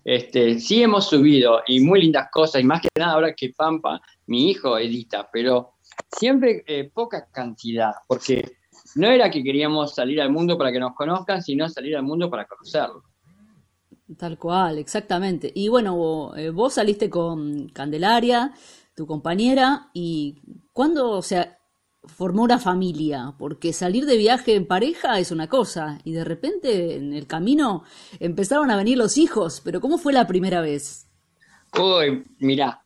Este, 0.03 0.59
sí 0.59 0.83
hemos 0.83 1.09
subido 1.09 1.61
y 1.67 1.81
muy 1.81 2.01
lindas 2.01 2.29
cosas, 2.31 2.61
y 2.61 2.65
más 2.65 2.81
que 2.81 2.89
nada 2.97 3.13
ahora 3.13 3.33
que 3.33 3.53
Pampa, 3.55 4.01
mi 4.27 4.49
hijo, 4.49 4.77
edita, 4.77 5.29
pero 5.31 5.73
siempre 6.17 6.63
eh, 6.65 6.89
poca 6.93 7.27
cantidad, 7.31 7.91
porque 8.07 8.57
no 8.95 9.07
era 9.07 9.29
que 9.29 9.43
queríamos 9.43 9.95
salir 9.95 10.21
al 10.21 10.31
mundo 10.31 10.57
para 10.57 10.71
que 10.71 10.79
nos 10.79 10.95
conozcan, 10.95 11.41
sino 11.41 11.67
salir 11.67 11.95
al 11.95 12.03
mundo 12.03 12.29
para 12.29 12.45
conocerlo. 12.45 13.03
Tal 14.17 14.38
cual, 14.38 14.77
exactamente. 14.77 15.51
Y 15.53 15.69
bueno, 15.69 16.35
eh, 16.35 16.50
vos 16.50 16.73
saliste 16.73 17.09
con 17.09 17.69
Candelaria, 17.69 18.51
tu 18.95 19.07
compañera, 19.07 19.89
y 19.93 20.41
¿cuándo, 20.74 21.12
o 21.12 21.21
sea, 21.21 21.57
formó 22.03 22.43
una 22.43 22.60
familia, 22.60 23.36
porque 23.38 23.74
salir 23.74 24.05
de 24.05 24.17
viaje 24.17 24.55
en 24.55 24.65
pareja 24.65 25.19
es 25.19 25.31
una 25.31 25.48
cosa, 25.48 26.00
y 26.03 26.13
de 26.13 26.24
repente 26.24 26.95
en 26.95 27.13
el 27.13 27.27
camino 27.27 27.83
empezaron 28.19 28.71
a 28.71 28.77
venir 28.77 28.98
los 28.98 29.17
hijos, 29.17 29.62
pero 29.63 29.79
¿cómo 29.81 29.98
fue 29.98 30.13
la 30.13 30.27
primera 30.27 30.62
vez? 30.62 31.07
Uy, 31.79 32.25
mirá, 32.39 32.83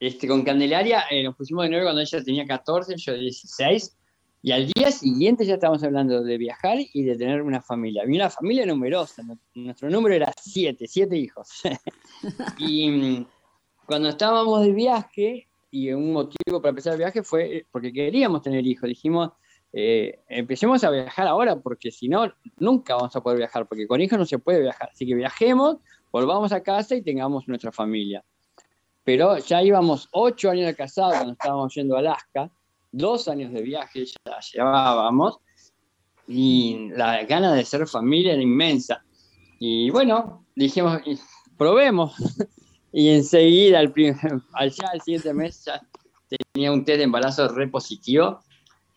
este, 0.00 0.28
con 0.28 0.44
Candelaria 0.44 1.04
eh, 1.10 1.22
nos 1.24 1.36
pusimos 1.36 1.64
de 1.64 1.70
nuevo 1.70 1.86
cuando 1.86 2.00
ella 2.00 2.22
tenía 2.22 2.46
14, 2.46 2.94
yo 2.96 3.14
16, 3.14 3.98
y 4.40 4.52
al 4.52 4.68
día 4.68 4.92
siguiente 4.92 5.44
ya 5.44 5.54
estábamos 5.54 5.82
hablando 5.82 6.22
de 6.22 6.38
viajar 6.38 6.78
y 6.92 7.02
de 7.02 7.16
tener 7.16 7.42
una 7.42 7.60
familia. 7.60 8.02
Había 8.02 8.22
una 8.22 8.30
familia 8.30 8.64
numerosa, 8.64 9.22
nuestro 9.54 9.90
número 9.90 10.14
era 10.14 10.32
7, 10.40 10.86
7 10.86 11.16
hijos. 11.16 11.48
y 12.58 12.88
mm, 12.88 13.26
cuando 13.88 14.10
estábamos 14.10 14.60
de 14.66 14.72
viaje, 14.72 15.48
y 15.70 15.90
un 15.92 16.12
motivo 16.12 16.60
para 16.60 16.70
empezar 16.70 16.92
el 16.92 16.98
viaje 16.98 17.22
fue 17.22 17.64
porque 17.72 17.90
queríamos 17.90 18.42
tener 18.42 18.66
hijos. 18.66 18.86
Dijimos, 18.86 19.30
eh, 19.72 20.20
empecemos 20.28 20.84
a 20.84 20.90
viajar 20.90 21.26
ahora 21.26 21.56
porque 21.56 21.90
si 21.90 22.06
no, 22.06 22.30
nunca 22.58 22.96
vamos 22.96 23.16
a 23.16 23.22
poder 23.22 23.38
viajar, 23.38 23.66
porque 23.66 23.86
con 23.86 24.02
hijos 24.02 24.18
no 24.18 24.26
se 24.26 24.38
puede 24.38 24.60
viajar. 24.60 24.90
Así 24.92 25.06
que 25.06 25.14
viajemos, 25.14 25.78
volvamos 26.12 26.52
a 26.52 26.62
casa 26.62 26.96
y 26.96 27.02
tengamos 27.02 27.48
nuestra 27.48 27.72
familia. 27.72 28.22
Pero 29.04 29.38
ya 29.38 29.62
íbamos 29.62 30.06
ocho 30.12 30.50
años 30.50 30.66
de 30.66 30.74
casado 30.74 31.12
cuando 31.12 31.32
estábamos 31.32 31.74
yendo 31.74 31.96
a 31.96 32.00
Alaska, 32.00 32.50
dos 32.92 33.26
años 33.26 33.54
de 33.54 33.62
viaje 33.62 34.04
ya 34.04 34.38
llevábamos, 34.52 35.38
y 36.26 36.90
la 36.90 37.24
gana 37.24 37.54
de 37.54 37.64
ser 37.64 37.86
familia 37.86 38.34
era 38.34 38.42
inmensa. 38.42 39.02
Y 39.58 39.88
bueno, 39.88 40.44
dijimos, 40.54 41.00
probemos. 41.56 42.14
Y 42.92 43.10
enseguida, 43.10 43.80
al 43.80 43.92
allá 44.54 44.90
el 44.94 45.00
siguiente 45.02 45.34
mes, 45.34 45.64
ya 45.64 45.80
tenía 46.28 46.72
un 46.72 46.84
test 46.84 46.98
de 46.98 47.04
embarazo 47.04 47.48
re 47.48 47.68
positivo. 47.68 48.40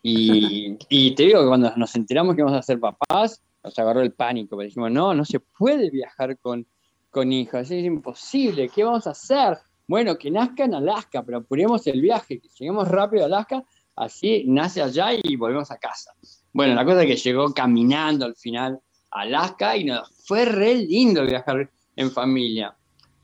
Y, 0.03 0.77
y, 0.89 1.13
te 1.13 1.23
digo 1.23 1.41
que 1.41 1.47
cuando 1.47 1.71
nos 1.75 1.95
enteramos 1.95 2.35
que 2.35 2.41
íbamos 2.41 2.57
a 2.57 2.63
ser 2.63 2.79
papás, 2.79 3.41
nos 3.63 3.77
agarró 3.77 4.01
el 4.01 4.13
pánico. 4.13 4.57
Pero 4.57 4.67
dijimos, 4.67 4.91
no, 4.91 5.13
no 5.13 5.25
se 5.25 5.39
puede 5.39 5.89
viajar 5.89 6.37
con, 6.39 6.65
con 7.11 7.31
hijos, 7.31 7.69
es 7.69 7.83
imposible. 7.83 8.69
¿Qué 8.69 8.83
vamos 8.83 9.05
a 9.05 9.11
hacer? 9.11 9.57
Bueno, 9.87 10.17
que 10.17 10.31
nazca 10.31 10.63
en 10.63 10.73
Alaska, 10.73 11.21
pero 11.23 11.39
apuremos 11.39 11.85
el 11.85 12.01
viaje, 12.01 12.39
que 12.39 12.47
lleguemos 12.47 12.87
rápido 12.87 13.23
a 13.23 13.25
Alaska, 13.25 13.63
así 13.95 14.45
nace 14.47 14.81
allá 14.81 15.09
y 15.21 15.35
volvemos 15.35 15.69
a 15.69 15.77
casa. 15.77 16.13
Bueno, 16.53 16.73
la 16.75 16.85
cosa 16.85 17.03
es 17.03 17.07
que 17.07 17.29
llegó 17.29 17.53
caminando 17.53 18.25
al 18.25 18.35
final 18.35 18.79
a 19.11 19.21
Alaska 19.21 19.75
y 19.75 19.83
nos 19.83 20.09
fue 20.25 20.45
re 20.45 20.75
lindo 20.75 21.25
viajar 21.25 21.69
en 21.97 22.09
familia. 22.09 22.75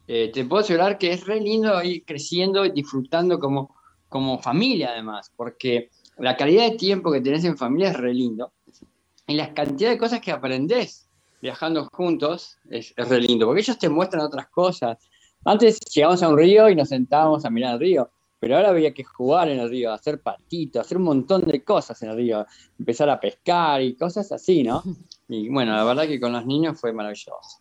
Eh, 0.07 0.31
te 0.33 0.45
puedo 0.45 0.61
asegurar 0.61 0.97
que 0.97 1.11
es 1.11 1.25
re 1.25 1.39
lindo 1.41 1.83
ir 1.83 2.05
creciendo 2.05 2.65
y 2.65 2.71
disfrutando 2.71 3.39
como, 3.39 3.75
como 4.07 4.39
familia 4.39 4.91
además, 4.91 5.31
porque 5.35 5.89
la 6.17 6.37
calidad 6.37 6.69
de 6.69 6.77
tiempo 6.77 7.11
que 7.11 7.21
tenés 7.21 7.43
en 7.43 7.57
familia 7.57 7.89
es 7.89 7.97
re 7.97 8.13
lindo. 8.13 8.53
Y 9.27 9.35
la 9.35 9.53
cantidad 9.53 9.89
de 9.89 9.97
cosas 9.97 10.21
que 10.21 10.31
aprendés 10.31 11.09
viajando 11.41 11.87
juntos 11.91 12.57
es, 12.69 12.93
es 12.95 13.09
re 13.09 13.19
lindo, 13.19 13.45
porque 13.45 13.61
ellos 13.61 13.77
te 13.77 13.89
muestran 13.89 14.23
otras 14.23 14.47
cosas. 14.47 14.97
Antes 15.43 15.79
llegamos 15.93 16.23
a 16.23 16.29
un 16.29 16.37
río 16.37 16.69
y 16.69 16.75
nos 16.75 16.89
sentábamos 16.89 17.43
a 17.43 17.49
mirar 17.49 17.73
el 17.73 17.79
río, 17.79 18.09
pero 18.39 18.55
ahora 18.55 18.69
había 18.69 18.93
que 18.93 19.03
jugar 19.03 19.49
en 19.49 19.59
el 19.59 19.69
río, 19.69 19.91
hacer 19.91 20.21
patitos, 20.21 20.85
hacer 20.85 20.97
un 20.97 21.03
montón 21.03 21.41
de 21.41 21.63
cosas 21.63 22.01
en 22.03 22.09
el 22.09 22.15
río, 22.15 22.45
empezar 22.79 23.09
a 23.09 23.19
pescar 23.19 23.81
y 23.81 23.95
cosas 23.95 24.31
así, 24.31 24.63
¿no? 24.63 24.83
Y 25.29 25.49
bueno, 25.49 25.75
la 25.75 25.83
verdad 25.83 26.07
que 26.07 26.21
con 26.21 26.31
los 26.31 26.45
niños 26.45 26.79
fue 26.79 26.93
maravilloso. 26.93 27.59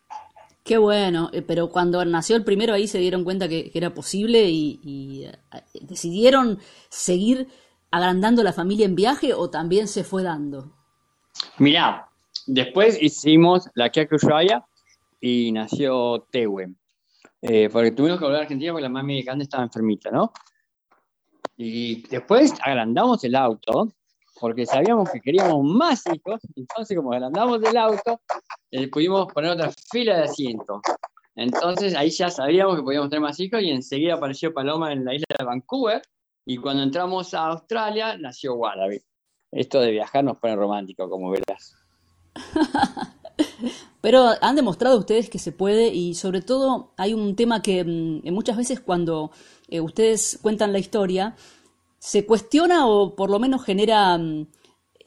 Qué 0.67 0.79
bueno, 0.79 1.31
eh, 1.33 1.43
pero 1.43 1.71
cuando 1.71 2.05
nació 2.05 2.35
el 2.35 2.43
primero 2.43 2.75
ahí 2.75 2.89
se 2.89 2.99
dieron 2.99 3.23
cuenta 3.23 3.49
que, 3.49 3.71
era 3.73 3.95
posible 3.95 4.51
y, 4.51 5.25
eh, 5.25 5.33
decidieron 5.83 6.59
seguir 6.89 7.47
agrandando 7.93 8.43
la 8.43 8.53
familia 8.53 8.85
en 8.85 8.97
viaje 8.97 9.33
o 9.33 9.49
también 9.49 9.87
se 9.87 10.03
fue 10.03 10.25
dando. 10.25 10.73
Mirá, 11.59 12.09
después 12.49 13.01
hicimos 13.01 13.71
la 13.75 13.93
Ushuaia 14.11 14.67
y 15.21 15.53
nació 15.53 16.27
Tewe. 16.33 16.75
Eh, 17.43 17.69
porque 17.71 17.93
tuvimos 17.93 18.19
que 18.19 18.25
volver 18.25 18.41
a 18.41 18.43
Argentina 18.43 18.73
porque 18.73 18.83
la 18.83 18.89
mami 18.89 19.23
grande 19.23 19.45
estaba 19.45 19.63
enfermita, 19.63 20.11
¿no? 20.11 20.33
Y 21.57 22.03
después 22.09 22.55
agrandamos 22.61 23.23
el 23.23 23.37
auto 23.37 23.93
porque 24.41 24.67
sabíamos 24.67 25.11
que 25.11 25.21
queríamos 25.21 25.65
más 25.65 26.05
hijos, 26.13 26.41
entonces 26.55 26.97
como 26.97 27.13
agrandamos 27.13 27.63
el 27.63 27.77
auto, 27.77 28.21
eh, 28.71 28.89
pudimos 28.89 29.33
poner 29.33 29.53
otra 29.53 29.71
fila 29.91 30.19
de 30.19 30.25
asientos. 30.25 30.81
Entonces 31.35 31.95
ahí 31.95 32.11
ya 32.11 32.31
sabíamos 32.31 32.77
que 32.77 32.83
podíamos 32.83 33.11
tener 33.11 33.23
más 33.23 33.39
hijos 33.41 33.63
y 33.63 33.71
enseguida 33.71 34.15
apareció 34.15 34.55
Paloma 34.55 34.93
en 34.93 35.05
la 35.05 35.15
isla 35.15 35.27
de 35.39 35.45
Vancouver 35.45 36.03
y 36.47 36.57
cuando 36.59 36.83
entramos 36.83 37.35
a 37.35 37.47
Australia 37.49 38.17
nació 38.17 38.55
Wallaby. 38.55 39.03
Esto 39.53 39.81
de 39.81 39.91
viajar 39.91 40.25
nos 40.25 40.39
pone 40.39 40.57
romántico, 40.57 41.09
como 41.09 41.31
verás. 41.31 41.75
Pero 44.01 44.31
han 44.41 44.57
demostrado 44.57 44.99
ustedes 44.99 45.29
que 45.29 45.39
se 45.39 45.53
puede 45.53 45.89
y 45.89 46.15
sobre 46.15 46.41
todo 46.41 46.93
hay 46.97 47.13
un 47.13 47.37
tema 47.37 47.63
que 47.63 47.85
mm, 47.85 48.33
muchas 48.33 48.57
veces 48.57 48.81
cuando 48.81 49.31
eh, 49.69 49.81
ustedes 49.81 50.39
cuentan 50.43 50.73
la 50.73 50.79
historia, 50.79 51.35
se 51.99 52.27
cuestiona 52.27 52.87
o 52.87 53.15
por 53.15 53.31
lo 53.31 53.39
menos 53.39 53.65
genera 53.65 54.17
mm, 54.19 54.47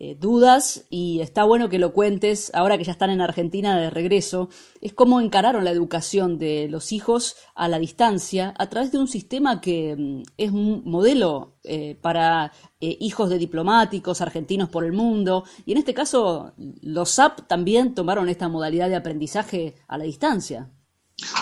eh, 0.01 0.15
dudas 0.17 0.85
y 0.89 1.19
está 1.19 1.43
bueno 1.43 1.67
que 1.67 1.77
lo 1.77 1.91
cuentes 1.91 2.51
ahora 2.53 2.77
que 2.77 2.85
ya 2.85 2.93
están 2.93 3.09
en 3.09 3.19
Argentina 3.19 3.77
de 3.77 3.89
regreso, 3.89 4.47
es 4.79 4.93
cómo 4.93 5.19
encararon 5.19 5.65
la 5.65 5.71
educación 5.71 6.37
de 6.37 6.69
los 6.69 6.93
hijos 6.93 7.35
a 7.53 7.67
la 7.67 7.79
distancia 7.79 8.53
a 8.57 8.69
través 8.69 8.93
de 8.93 8.97
un 8.97 9.09
sistema 9.09 9.59
que 9.59 9.97
mm, 9.97 10.21
es 10.37 10.51
un 10.51 10.83
modelo 10.85 11.57
eh, 11.65 11.95
para 12.01 12.53
eh, 12.79 12.95
hijos 13.01 13.29
de 13.29 13.37
diplomáticos 13.37 14.21
argentinos 14.21 14.69
por 14.69 14.85
el 14.85 14.93
mundo 14.93 15.43
y 15.65 15.73
en 15.73 15.79
este 15.79 15.93
caso 15.93 16.53
los 16.81 17.09
SAP 17.09 17.45
también 17.47 17.93
tomaron 17.93 18.29
esta 18.29 18.47
modalidad 18.47 18.87
de 18.87 18.95
aprendizaje 18.95 19.75
a 19.89 19.97
la 19.97 20.05
distancia. 20.05 20.71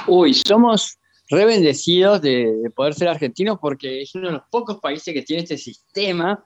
Uy, 0.07 0.33
somos 0.33 0.97
re 1.29 1.45
bendecidos 1.45 2.21
de, 2.21 2.55
de 2.55 2.69
poder 2.69 2.93
ser 2.93 3.07
argentinos 3.07 3.57
porque 3.59 4.01
es 4.01 4.15
uno 4.15 4.27
de 4.27 4.33
los 4.33 4.43
pocos 4.49 4.79
países 4.79 5.13
que 5.13 5.21
tiene 5.21 5.43
este 5.43 5.57
sistema 5.57 6.45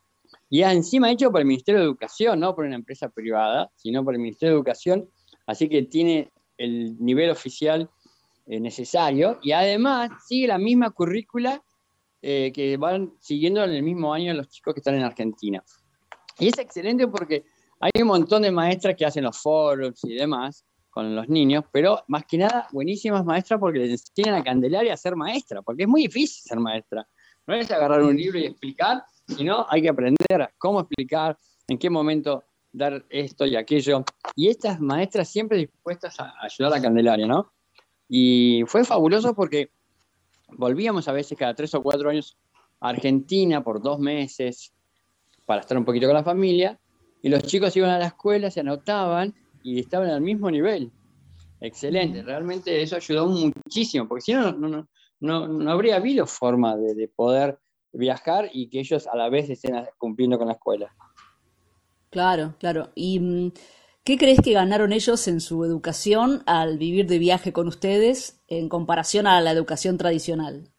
y 0.49 0.63
encima 0.63 1.09
hecho 1.09 1.31
por 1.31 1.39
el 1.39 1.47
Ministerio 1.47 1.79
de 1.79 1.85
Educación, 1.85 2.39
no 2.39 2.53
por 2.53 2.65
una 2.65 2.75
empresa 2.75 3.07
privada, 3.09 3.71
sino 3.75 4.03
por 4.03 4.13
el 4.13 4.19
Ministerio 4.19 4.53
de 4.53 4.57
Educación, 4.57 5.09
así 5.47 5.69
que 5.69 5.83
tiene 5.83 6.29
el 6.57 6.97
nivel 6.99 7.29
oficial 7.29 7.89
eh, 8.47 8.59
necesario 8.59 9.39
y 9.41 9.53
además 9.53 10.09
sigue 10.27 10.47
la 10.47 10.57
misma 10.57 10.91
currícula 10.91 11.63
eh, 12.21 12.51
que 12.53 12.75
van 12.75 13.13
siguiendo 13.19 13.63
en 13.63 13.71
el 13.71 13.81
mismo 13.81 14.13
año 14.13 14.33
los 14.33 14.49
chicos 14.49 14.73
que 14.73 14.81
están 14.81 14.95
en 14.95 15.03
Argentina. 15.03 15.63
Y 16.37 16.49
es 16.49 16.57
excelente 16.57 17.07
porque 17.07 17.45
hay 17.79 18.01
un 18.01 18.09
montón 18.09 18.41
de 18.41 18.51
maestras 18.51 18.95
que 18.97 19.05
hacen 19.05 19.23
los 19.23 19.37
foros 19.37 20.03
y 20.03 20.15
demás 20.15 20.65
con 20.91 21.15
los 21.15 21.29
niños, 21.29 21.63
pero 21.71 22.03
más 22.07 22.25
que 22.25 22.37
nada 22.37 22.67
buenísimas 22.71 23.25
maestras 23.25 23.59
porque 23.59 23.79
les 23.79 23.91
enseñan 23.91 24.35
a 24.35 24.43
Candelaria 24.43 24.93
a 24.93 24.97
ser 24.97 25.15
maestra, 25.15 25.61
porque 25.61 25.83
es 25.83 25.89
muy 25.89 26.03
difícil 26.03 26.43
ser 26.43 26.59
maestra. 26.59 27.07
No 27.47 27.55
es 27.55 27.71
agarrar 27.71 28.03
un 28.03 28.15
libro 28.15 28.37
y 28.37 28.45
explicar, 28.45 29.03
sino 29.25 29.65
hay 29.69 29.81
que 29.81 29.89
aprender 29.89 30.51
cómo 30.57 30.81
explicar, 30.81 31.39
en 31.67 31.77
qué 31.77 31.89
momento 31.89 32.43
dar 32.71 33.05
esto 33.09 33.45
y 33.45 33.55
aquello. 33.55 34.03
Y 34.35 34.49
estas 34.49 34.79
maestras 34.79 35.29
siempre 35.29 35.57
dispuestas 35.57 36.19
a 36.19 36.33
ayudar 36.41 36.73
a 36.73 36.81
Candelaria, 36.81 37.25
¿no? 37.25 37.51
Y 38.07 38.63
fue 38.67 38.83
fabuloso 38.83 39.33
porque 39.33 39.71
volvíamos 40.49 41.07
a 41.07 41.13
veces 41.13 41.37
cada 41.37 41.53
tres 41.53 41.73
o 41.73 41.81
cuatro 41.81 42.09
años 42.09 42.37
a 42.81 42.89
Argentina 42.89 43.63
por 43.63 43.81
dos 43.81 43.99
meses 43.99 44.73
para 45.45 45.61
estar 45.61 45.77
un 45.77 45.85
poquito 45.85 46.07
con 46.07 46.15
la 46.15 46.23
familia, 46.23 46.77
y 47.21 47.29
los 47.29 47.43
chicos 47.43 47.75
iban 47.77 47.89
a 47.89 47.99
la 47.99 48.07
escuela, 48.07 48.49
se 48.49 48.61
anotaban 48.61 49.33
y 49.63 49.79
estaban 49.79 50.09
al 50.09 50.21
mismo 50.21 50.49
nivel. 50.49 50.91
Excelente, 51.59 52.23
realmente 52.23 52.81
eso 52.81 52.95
ayudó 52.95 53.27
muchísimo, 53.27 54.07
porque 54.07 54.21
si 54.21 54.33
no, 54.33 54.51
no, 54.51 54.87
no, 55.19 55.47
no 55.47 55.71
habría 55.71 55.97
habido 55.97 56.25
forma 56.25 56.75
de, 56.75 56.95
de 56.95 57.07
poder 57.07 57.59
viajar 57.93 58.49
y 58.51 58.69
que 58.69 58.79
ellos 58.79 59.07
a 59.07 59.15
la 59.15 59.29
vez 59.29 59.49
estén 59.49 59.75
cumpliendo 59.97 60.37
con 60.37 60.47
la 60.47 60.53
escuela. 60.53 60.95
Claro, 62.09 62.55
claro. 62.59 62.91
¿Y 62.95 63.19
mm, 63.19 63.51
qué 64.03 64.17
crees 64.17 64.39
que 64.41 64.53
ganaron 64.53 64.91
ellos 64.91 65.27
en 65.27 65.39
su 65.39 65.63
educación 65.63 66.43
al 66.45 66.77
vivir 66.77 67.07
de 67.07 67.19
viaje 67.19 67.53
con 67.53 67.67
ustedes 67.67 68.41
en 68.47 68.69
comparación 68.69 69.27
a 69.27 69.39
la 69.41 69.51
educación 69.51 69.97
tradicional? 69.97 70.69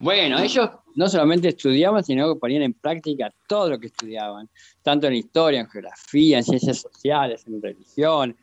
Bueno, 0.00 0.38
ellos 0.38 0.70
no 0.94 1.08
solamente 1.08 1.48
estudiaban, 1.48 2.04
sino 2.04 2.32
que 2.32 2.40
ponían 2.40 2.62
en 2.62 2.74
práctica 2.74 3.32
todo 3.48 3.70
lo 3.70 3.78
que 3.78 3.88
estudiaban, 3.88 4.48
tanto 4.82 5.06
en 5.06 5.14
historia, 5.14 5.60
en 5.60 5.68
geografía, 5.68 6.38
en 6.38 6.44
ciencias 6.44 6.78
sociales, 6.78 7.44
en 7.46 7.60
religión, 7.60 8.36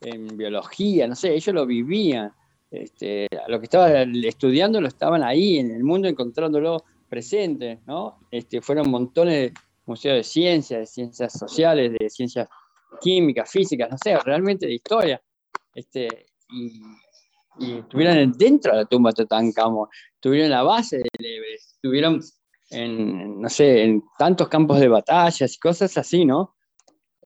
en 0.00 0.36
biología, 0.36 1.06
no 1.06 1.14
sé, 1.14 1.34
ellos 1.34 1.54
lo 1.54 1.66
vivían. 1.66 2.32
Este, 2.70 3.26
lo 3.48 3.58
que 3.58 3.64
estaban 3.64 4.14
estudiando 4.24 4.80
lo 4.80 4.88
estaban 4.88 5.22
ahí, 5.22 5.58
en 5.58 5.70
el 5.70 5.82
mundo, 5.82 6.06
encontrándolo 6.06 6.84
presentes, 7.08 7.78
¿no? 7.86 8.18
Este, 8.30 8.60
fueron 8.60 8.90
montones 8.90 9.34
de 9.34 9.60
museos 9.86 10.16
de 10.16 10.24
ciencias, 10.24 10.80
de 10.80 10.86
ciencias 10.86 11.32
sociales, 11.32 11.92
de 11.98 12.10
ciencias 12.10 12.48
químicas, 13.00 13.50
físicas, 13.50 13.90
no 13.90 13.96
sé, 13.96 14.18
realmente 14.18 14.66
de 14.66 14.74
historia. 14.74 15.20
Este, 15.74 16.08
y, 16.50 16.82
estuvieron 17.60 18.32
dentro 18.32 18.72
de 18.72 18.78
la 18.78 18.84
tumba 18.84 19.10
de 19.10 19.24
Tutankamón, 19.24 19.88
estuvieron 20.14 20.44
en 20.46 20.52
la 20.52 20.62
base 20.62 20.98
del 20.98 21.26
Everest, 21.26 21.67
estuvieron 21.78 22.20
en, 22.70 23.40
no 23.40 23.48
sé, 23.48 23.84
en 23.84 24.02
tantos 24.18 24.48
campos 24.48 24.80
de 24.80 24.88
batallas 24.88 25.54
y 25.54 25.58
cosas 25.58 25.96
así, 25.96 26.24
¿no? 26.24 26.56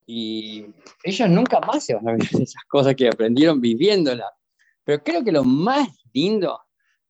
Y 0.07 0.67
ellos 1.05 1.29
nunca 1.29 1.61
más 1.61 1.85
se 1.85 1.95
van 1.95 2.09
a 2.09 2.13
olvidar 2.13 2.33
de 2.33 2.43
esas 2.45 2.65
cosas 2.69 2.95
que 2.95 3.09
aprendieron 3.09 3.61
viviéndolas. 3.61 4.31
Pero 4.85 5.03
creo 5.03 5.25
que 5.25 5.33
lo 5.33 5.45
más 5.45 5.89
lindo 6.13 6.61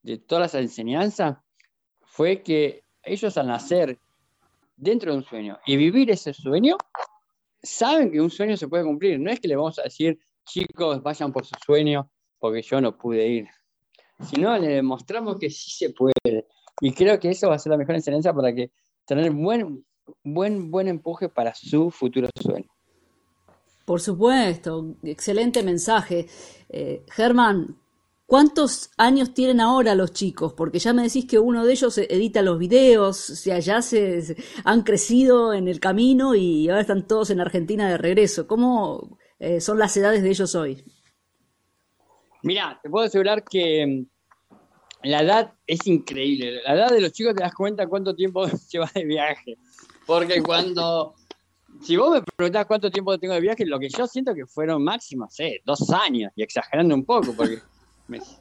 de 0.02 0.18
todas 0.18 0.52
las 0.52 0.62
enseñanzas 0.62 1.38
fue 2.00 2.42
que 2.42 2.84
ellos 3.02 3.36
al 3.36 3.48
nacer 3.48 3.98
dentro 4.76 5.12
de 5.12 5.18
un 5.18 5.24
sueño 5.24 5.58
y 5.66 5.76
vivir 5.76 6.10
ese 6.10 6.32
sueño, 6.34 6.76
saben 7.62 8.10
que 8.10 8.20
un 8.20 8.30
sueño 8.30 8.56
se 8.56 8.68
puede 8.68 8.84
cumplir. 8.84 9.18
No 9.18 9.30
es 9.30 9.40
que 9.40 9.48
le 9.48 9.56
vamos 9.56 9.78
a 9.78 9.82
decir, 9.82 10.18
chicos, 10.44 11.02
vayan 11.02 11.32
por 11.32 11.44
su 11.44 11.54
sueño 11.64 12.10
porque 12.38 12.62
yo 12.62 12.80
no 12.80 12.96
pude 12.96 13.26
ir, 13.26 13.48
sino 14.20 14.56
le 14.58 14.68
demostramos 14.68 15.38
que 15.38 15.50
sí 15.50 15.70
se 15.70 15.90
puede. 15.90 16.46
Y 16.84 16.92
creo 16.92 17.20
que 17.20 17.30
eso 17.30 17.48
va 17.48 17.54
a 17.54 17.58
ser 17.60 17.70
la 17.70 17.78
mejor 17.78 17.94
enseñanza 17.94 18.34
para 18.34 18.52
que 18.52 18.72
tener 19.06 19.30
buen, 19.30 19.86
buen, 20.24 20.68
buen 20.68 20.88
empuje 20.88 21.28
para 21.28 21.54
su 21.54 21.92
futuro 21.92 22.28
sueño. 22.34 22.68
Por 23.84 24.00
supuesto, 24.00 24.96
excelente 25.04 25.62
mensaje. 25.62 26.26
Eh, 26.68 27.04
Germán, 27.08 27.76
¿Cuántos 28.26 28.90
años 28.96 29.34
tienen 29.34 29.60
ahora 29.60 29.94
los 29.94 30.14
chicos? 30.14 30.54
Porque 30.54 30.78
ya 30.78 30.94
me 30.94 31.02
decís 31.02 31.26
que 31.26 31.38
uno 31.38 31.66
de 31.66 31.72
ellos 31.72 31.98
edita 31.98 32.40
los 32.40 32.58
videos, 32.58 33.28
o 33.28 33.34
sea, 33.34 33.58
ya 33.58 33.82
se, 33.82 34.34
han 34.64 34.84
crecido 34.84 35.52
en 35.52 35.68
el 35.68 35.80
camino 35.80 36.34
y 36.34 36.66
ahora 36.70 36.80
están 36.80 37.06
todos 37.06 37.28
en 37.28 37.42
Argentina 37.42 37.90
de 37.90 37.98
regreso. 37.98 38.46
¿Cómo 38.46 39.18
eh, 39.38 39.60
son 39.60 39.78
las 39.78 39.94
edades 39.98 40.22
de 40.22 40.30
ellos 40.30 40.54
hoy? 40.54 40.82
Mira, 42.42 42.80
te 42.82 42.88
puedo 42.88 43.04
asegurar 43.04 43.44
que 43.44 44.06
la 45.04 45.22
edad 45.22 45.52
es 45.66 45.86
increíble. 45.86 46.62
La 46.62 46.74
edad 46.74 46.90
de 46.90 47.00
los 47.00 47.12
chicos 47.12 47.34
te 47.34 47.42
das 47.42 47.54
cuenta 47.54 47.86
cuánto 47.86 48.14
tiempo 48.14 48.46
llevas 48.70 48.92
de 48.94 49.04
viaje. 49.04 49.58
Porque 50.06 50.42
cuando, 50.42 51.14
si 51.80 51.96
vos 51.96 52.12
me 52.12 52.22
preguntás 52.22 52.66
cuánto 52.66 52.90
tiempo 52.90 53.18
tengo 53.18 53.34
de 53.34 53.40
viaje, 53.40 53.64
lo 53.66 53.78
que 53.78 53.88
yo 53.88 54.06
siento 54.06 54.34
que 54.34 54.46
fueron 54.46 54.82
máximo, 54.82 55.28
sé, 55.30 55.62
dos 55.64 55.90
años, 55.90 56.32
y 56.36 56.42
exagerando 56.42 56.94
un 56.94 57.04
poco, 57.04 57.34
porque 57.36 57.58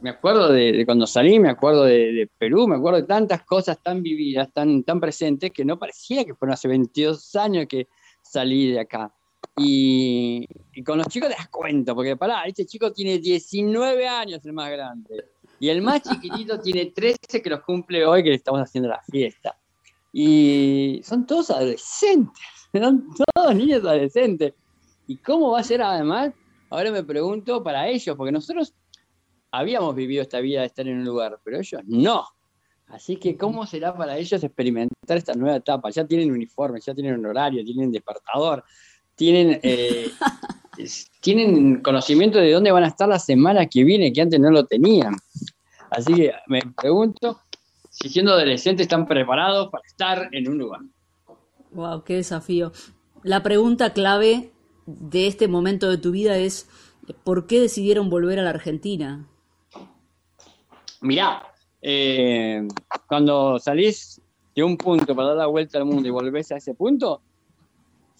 me, 0.02 0.10
acuerdo 0.10 0.52
de, 0.52 0.84
cuando 0.86 1.08
salí, 1.08 1.40
me 1.40 1.50
acuerdo 1.50 1.84
de, 1.84 2.30
Perú, 2.38 2.68
me 2.68 2.76
acuerdo 2.76 3.02
de 3.02 3.08
tantas 3.08 3.44
cosas 3.44 3.82
tan 3.82 4.04
vividas, 4.04 4.52
tan, 4.52 4.84
tan 4.84 5.00
presentes, 5.00 5.52
que 5.52 5.64
no 5.64 5.80
parecía 5.80 6.26
que 6.26 6.36
fueron 6.36 6.54
hace 6.54 6.68
22 6.68 7.36
años 7.36 7.66
que 7.68 7.88
salí 8.22 8.72
de 8.72 8.80
acá. 8.82 9.14
Y, 9.58 10.48
con 10.86 10.98
los 10.98 11.08
chicos 11.08 11.30
te 11.30 11.36
das 11.36 11.50
cuenta, 11.50 11.94
porque 11.94 12.18
pará, 12.18 12.44
este 12.46 12.66
chico 12.66 12.92
tiene 12.92 13.20
19 13.20 14.08
años, 14.08 14.46
el 14.46 14.54
más 14.54 14.72
grande. 14.72 15.26
Y 15.62 15.70
el 15.70 15.84
más 15.84 16.02
chiquitito 16.10 16.60
tiene 16.60 16.88
13 16.88 17.42
que 17.42 17.50
los 17.50 17.62
cumple 17.62 18.04
hoy, 18.04 18.24
que 18.24 18.30
le 18.30 18.36
estamos 18.36 18.60
haciendo 18.62 18.90
la 18.90 19.00
fiesta. 19.04 19.56
Y 20.12 21.00
son 21.04 21.28
todos 21.28 21.52
adolescentes, 21.52 22.44
son 22.74 23.08
todos 23.34 23.56
niños 23.56 23.82
adolescentes. 23.82 24.56
¿Y 25.06 25.18
cómo 25.18 25.52
va 25.52 25.60
a 25.60 25.64
ser 25.64 25.84
además? 25.84 26.34
Ahora 26.72 26.92
me 26.92 27.04
pregunto 27.04 27.64
para 27.64 27.88
ellos, 27.88 28.18
porque 28.18 28.32
nosotros 28.32 28.74
habíamos 29.52 29.96
vivido 29.96 30.24
esta 30.24 30.40
vida 30.40 30.62
de 30.62 30.68
estar 30.68 30.88
en 30.88 30.98
un 30.98 31.06
lugar, 31.06 31.40
pero 31.44 31.60
ellos 31.60 31.82
no. 31.86 32.26
Así 32.88 33.18
que, 33.18 33.38
¿cómo 33.38 33.66
será 33.68 33.96
para 33.96 34.18
ellos 34.18 34.44
experimentar 34.44 35.18
esta 35.18 35.34
nueva 35.34 35.58
etapa? 35.58 35.92
Ya 35.92 36.06
tienen 36.06 36.32
uniforme, 36.32 36.80
ya 36.82 36.96
tienen 36.96 37.20
un 37.20 37.26
horario, 37.28 37.64
tienen 37.64 37.92
despertador, 37.92 38.64
tienen, 39.16 39.60
eh, 39.64 40.12
tienen 41.22 41.82
conocimiento 41.82 42.40
de 42.40 42.52
dónde 42.52 42.72
van 42.72 42.84
a 42.84 42.88
estar 42.88 43.08
la 43.08 43.20
semana 43.20 43.68
que 43.68 43.84
viene, 43.84 44.14
que 44.14 44.22
antes 44.22 44.40
no 44.40 44.52
lo 44.52 44.66
tenían. 44.66 45.16
Así 45.90 46.14
que 46.14 46.34
me 46.48 46.62
pregunto 46.76 47.42
si 47.90 48.10
siendo 48.10 48.32
adolescentes 48.32 48.86
están 48.86 49.06
preparados 49.06 49.70
para 49.70 49.84
estar 49.86 50.30
en 50.32 50.50
un 50.50 50.58
lugar. 50.58 50.82
Wow, 51.72 52.04
qué 52.04 52.16
desafío. 52.16 52.72
La 53.24 53.44
pregunta 53.44 53.94
clave 53.94 54.52
de 54.86 55.28
este 55.28 55.48
momento 55.48 55.90
de 55.90 55.98
tu 55.98 56.12
vida 56.12 56.38
es 56.38 56.68
¿por 57.24 57.48
qué 57.48 57.60
decidieron 57.60 58.10
volver 58.10 58.40
a 58.40 58.44
la 58.44 58.50
Argentina? 58.50 59.28
Mirá, 61.02 61.44
eh, 61.82 62.68
cuando 63.08 63.60
salís 63.60 64.22
de 64.56 64.64
un 64.64 64.78
punto 64.78 65.16
para 65.16 65.30
dar 65.30 65.38
la 65.38 65.48
vuelta 65.48 65.78
al 65.78 65.86
mundo 65.86 66.08
y 66.08 66.12
volvés 66.12 66.52
a 66.52 66.58
ese 66.58 66.74
punto, 66.74 67.22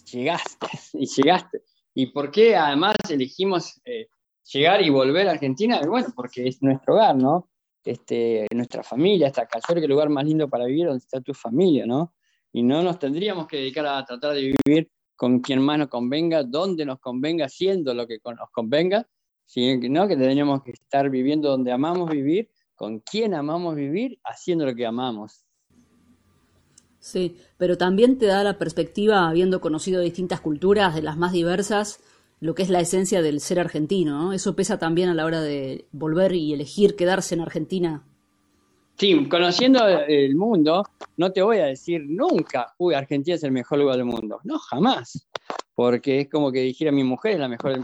llegaste 0.04 0.66
y 0.94 1.06
llegaste. 1.06 1.62
¿Y 1.94 2.06
por 2.06 2.30
qué 2.30 2.56
además 2.56 2.96
elegimos 3.08 3.80
eh, 3.84 4.08
llegar 4.52 4.82
y 4.82 4.90
volver 4.90 5.28
a 5.28 5.32
Argentina? 5.32 5.80
Bueno, 5.86 6.08
porque 6.14 6.48
es 6.48 6.62
nuestro 6.62 6.94
hogar, 6.94 7.16
¿no? 7.16 7.48
Este, 7.84 8.46
nuestra 8.54 8.82
familia, 8.82 9.26
esta 9.26 9.46
casa, 9.46 9.74
que 9.74 9.80
el 9.80 9.90
lugar 9.90 10.08
más 10.08 10.24
lindo 10.24 10.48
para 10.48 10.66
vivir 10.66 10.86
donde 10.86 10.98
está 10.98 11.20
tu 11.20 11.34
familia, 11.34 11.84
¿no? 11.84 12.14
Y 12.52 12.62
no 12.62 12.82
nos 12.82 12.98
tendríamos 12.98 13.46
que 13.46 13.56
dedicar 13.56 13.86
a 13.86 14.04
tratar 14.04 14.34
de 14.34 14.54
vivir 14.66 14.90
con 15.16 15.40
quien 15.40 15.60
más 15.60 15.78
nos 15.78 15.88
convenga, 15.88 16.42
donde 16.42 16.84
nos 16.84 17.00
convenga, 17.00 17.48
siendo 17.48 17.94
lo 17.94 18.06
que 18.06 18.18
nos 18.24 18.50
convenga, 18.50 19.06
sino 19.46 20.08
que 20.08 20.16
tendríamos 20.16 20.62
que 20.62 20.72
estar 20.72 21.10
viviendo 21.10 21.50
donde 21.50 21.72
amamos 21.72 22.10
vivir, 22.10 22.50
con 22.74 23.00
quien 23.00 23.34
amamos 23.34 23.74
vivir, 23.74 24.18
haciendo 24.24 24.64
lo 24.64 24.74
que 24.74 24.86
amamos. 24.86 25.44
Sí, 27.02 27.36
pero 27.58 27.76
también 27.76 28.16
te 28.16 28.26
da 28.26 28.44
la 28.44 28.58
perspectiva, 28.58 29.28
habiendo 29.28 29.60
conocido 29.60 30.00
distintas 30.00 30.40
culturas, 30.40 30.94
de 30.94 31.02
las 31.02 31.16
más 31.16 31.32
diversas, 31.32 31.98
lo 32.38 32.54
que 32.54 32.62
es 32.62 32.70
la 32.70 32.78
esencia 32.78 33.22
del 33.22 33.40
ser 33.40 33.58
argentino. 33.58 34.22
¿no? 34.22 34.32
Eso 34.32 34.54
pesa 34.54 34.78
también 34.78 35.08
a 35.08 35.14
la 35.14 35.24
hora 35.24 35.40
de 35.40 35.86
volver 35.90 36.32
y 36.32 36.52
elegir 36.52 36.94
quedarse 36.94 37.34
en 37.34 37.40
Argentina. 37.40 38.04
Sí, 38.96 39.28
conociendo 39.28 39.84
el 39.88 40.36
mundo, 40.36 40.84
no 41.16 41.32
te 41.32 41.42
voy 41.42 41.58
a 41.58 41.64
decir 41.64 42.04
nunca, 42.06 42.72
uy, 42.78 42.94
Argentina 42.94 43.34
es 43.34 43.42
el 43.42 43.50
mejor 43.50 43.80
lugar 43.80 43.96
del 43.96 44.04
mundo. 44.04 44.38
No, 44.44 44.60
jamás. 44.60 45.26
Porque 45.74 46.20
es 46.20 46.30
como 46.30 46.52
que 46.52 46.60
dijera 46.60 46.92
mi 46.92 47.02
mujer 47.02 47.32
es 47.32 47.40
la 47.40 47.48
mejor, 47.48 47.80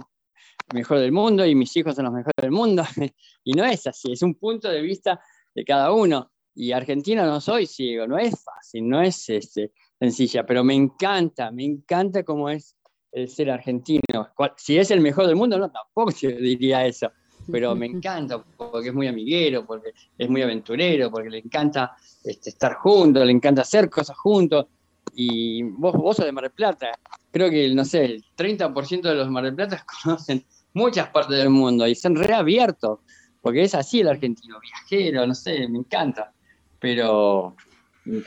mejor 0.73 1.01
del 1.01 1.11
mundo 1.11 1.45
y 1.45 1.57
mis 1.57 1.77
hijos 1.77 1.97
son 1.97 2.05
los 2.05 2.15
mejores 2.15 2.41
del 2.41 2.53
mundo. 2.53 2.85
y 3.43 3.53
no 3.53 3.65
es 3.65 3.85
así, 3.89 4.13
es 4.13 4.23
un 4.23 4.37
punto 4.37 4.69
de 4.69 4.81
vista 4.81 5.21
de 5.57 5.65
cada 5.65 5.91
uno. 5.91 6.31
Y 6.59 6.73
Argentina 6.73 7.25
no 7.25 7.41
soy 7.41 7.67
ciego, 7.67 8.09
no 8.09 8.19
es 8.19 8.43
fácil, 8.43 8.88
no 8.88 9.00
es 9.00 9.29
este, 9.29 9.71
sencilla, 9.97 10.45
pero 10.45 10.65
me 10.65 10.75
encanta, 10.75 11.53
me 11.53 11.65
encanta 11.65 12.25
cómo 12.25 12.50
es 12.50 12.75
el 13.12 13.29
ser 13.29 13.53
argentino. 13.53 14.29
Si 14.57 14.77
es 14.77 14.91
el 14.91 15.00
mejor 15.00 15.29
del 15.29 15.37
mundo, 15.37 15.57
no, 15.57 15.71
tampoco 15.71 16.11
se 16.11 16.33
diría 16.33 16.85
eso, 16.85 17.12
pero 17.49 17.77
me 17.77 17.87
encanta 17.87 18.43
porque 18.57 18.88
es 18.88 18.95
muy 18.95 19.07
amiguero, 19.07 19.65
porque 19.65 19.93
es 20.19 20.28
muy 20.28 20.43
aventurero, 20.43 21.13
porque 21.13 21.30
le 21.30 21.39
encanta 21.39 21.97
este, 22.25 22.50
estar 22.50 22.75
juntos, 22.75 23.25
le 23.25 23.30
encanta 23.30 23.63
hacer 23.63 23.89
cosas 23.89 24.19
juntos. 24.19 24.67
Y 25.15 25.63
vos, 25.63 25.95
vos 25.95 26.17
sos 26.17 26.26
de 26.26 26.32
Mar 26.32 26.43
del 26.43 26.50
Plata, 26.50 26.91
creo 27.30 27.50
que, 27.50 27.73
no 27.73 27.85
sé, 27.85 28.04
el 28.04 28.25
30% 28.37 29.02
de 29.02 29.15
los 29.15 29.30
Mar 29.30 29.45
del 29.45 29.54
Plata 29.54 29.87
conocen 30.02 30.45
muchas 30.75 31.09
partes 31.11 31.39
del 31.39 31.50
mundo 31.50 31.87
y 31.87 31.95
son 31.95 32.17
reabiertos, 32.17 32.99
porque 33.41 33.63
es 33.63 33.76
así 33.76 34.00
el 34.00 34.09
argentino, 34.09 34.59
viajero, 34.59 35.25
no 35.25 35.37
sé, 35.37 35.69
me 35.69 35.78
encanta 35.78 36.32
pero 36.80 37.56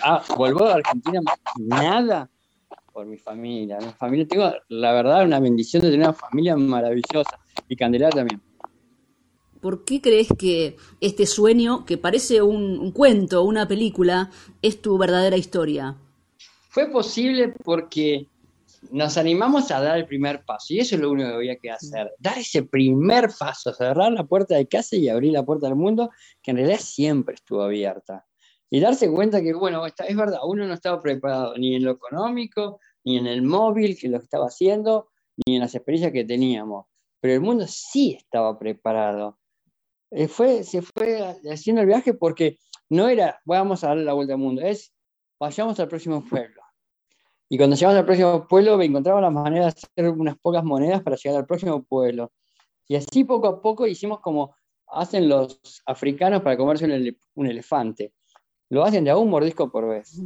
ah, 0.04 0.24
vuelvo 0.38 0.66
a 0.66 0.76
Argentina, 0.76 1.22
nada 1.58 2.30
por 2.92 3.06
mi 3.06 3.18
familia. 3.18 3.80
Mi 3.80 3.92
familia, 3.94 4.28
tengo 4.28 4.52
la 4.70 4.94
verdad 4.94 5.26
una 5.26 5.40
bendición 5.40 5.82
de 5.82 5.92
tener 5.92 6.08
una 6.08 6.14
familia 6.14 6.56
maravillosa 6.56 7.40
y 7.68 7.76
Candelaria 7.76 8.16
también. 8.16 8.42
¿Por 9.62 9.86
qué 9.86 10.02
crees 10.02 10.28
que 10.38 10.76
este 11.00 11.26
sueño, 11.26 11.86
que 11.86 11.98
parece 11.98 12.42
un, 12.42 12.80
un 12.80 12.92
cuento, 12.92 13.44
una 13.44 13.68
película, 13.68 14.32
es 14.62 14.82
tu 14.82 14.98
verdadera 14.98 15.38
historia? 15.38 15.98
Fue 16.70 16.90
posible 16.90 17.54
porque 17.64 18.28
nos 18.90 19.18
animamos 19.18 19.70
a 19.70 19.80
dar 19.80 20.00
el 20.00 20.08
primer 20.08 20.44
paso 20.44 20.74
y 20.74 20.80
eso 20.80 20.96
es 20.96 21.02
lo 21.02 21.12
único 21.12 21.30
que 21.30 21.36
había 21.36 21.56
que 21.58 21.70
hacer, 21.70 22.12
dar 22.18 22.40
ese 22.40 22.64
primer 22.64 23.30
paso, 23.38 23.72
cerrar 23.74 24.12
la 24.12 24.24
puerta 24.24 24.56
de 24.56 24.68
casa 24.68 24.96
y 24.96 25.08
abrir 25.08 25.34
la 25.34 25.44
puerta 25.44 25.68
del 25.68 25.76
mundo 25.76 26.10
que 26.42 26.52
en 26.52 26.58
realidad 26.58 26.80
siempre 26.80 27.36
estuvo 27.36 27.62
abierta 27.62 28.26
y 28.74 28.80
darse 28.80 29.12
cuenta 29.12 29.42
que, 29.42 29.54
bueno, 29.54 29.86
es 29.86 30.16
verdad, 30.16 30.40
uno 30.46 30.66
no 30.66 30.74
estaba 30.74 31.02
preparado 31.02 31.58
ni 31.58 31.76
en 31.76 31.84
lo 31.84 31.92
económico, 31.92 32.80
ni 33.04 33.18
en 33.18 33.28
el 33.28 33.42
móvil 33.42 33.98
que 34.00 34.08
lo 34.08 34.18
estaba 34.18 34.46
haciendo, 34.46 35.10
ni 35.46 35.56
en 35.56 35.62
las 35.62 35.76
experiencias 35.76 36.14
que 36.14 36.24
teníamos, 36.24 36.86
pero 37.20 37.34
el 37.34 37.42
mundo 37.42 37.66
sí 37.68 38.14
estaba 38.18 38.58
preparado. 38.58 39.38
Eh, 40.10 40.30
fue, 40.30 40.64
se 40.64 40.82
fue 40.82 41.22
haciendo 41.52 41.82
el 41.82 41.88
viaje 41.88 42.14
porque 42.14 42.60
no 42.90 43.10
era, 43.10 43.42
vamos 43.44 43.84
a 43.84 43.90
darle 43.90 44.06
la 44.06 44.14
vuelta 44.14 44.34
al 44.36 44.40
mundo, 44.40 44.62
es, 44.62 44.94
vayamos 45.38 45.78
al 45.82 45.90
próximo 45.90 46.24
pueblo. 46.24 46.62
Y 47.50 47.58
cuando 47.58 47.76
llegamos 47.76 48.00
al 48.00 48.06
próximo 48.06 48.48
pueblo, 48.48 48.78
me 48.78 48.86
encontraba 48.86 49.20
la 49.20 49.30
manera 49.30 49.66
de 49.66 49.72
hacer 49.72 50.10
unas 50.10 50.38
pocas 50.40 50.64
monedas 50.64 51.04
para 51.04 51.18
llegar 51.18 51.40
al 51.42 51.46
próximo 51.46 51.84
pueblo. 51.84 52.32
Y 52.88 52.96
así 52.96 53.26
poco 53.26 53.48
a 53.48 53.62
poco 53.62 53.86
hicimos 53.86 54.22
como 54.22 54.56
hacen 54.88 55.28
los 55.28 55.60
africanos 55.86 56.42
para 56.42 56.56
comerse 56.56 56.86
un 57.36 57.48
elefante 57.48 58.14
lo 58.72 58.86
hacen 58.86 59.04
de 59.04 59.12
a 59.12 59.18
un 59.18 59.30
mordisco 59.30 59.70
por 59.70 59.88
vez. 59.88 60.20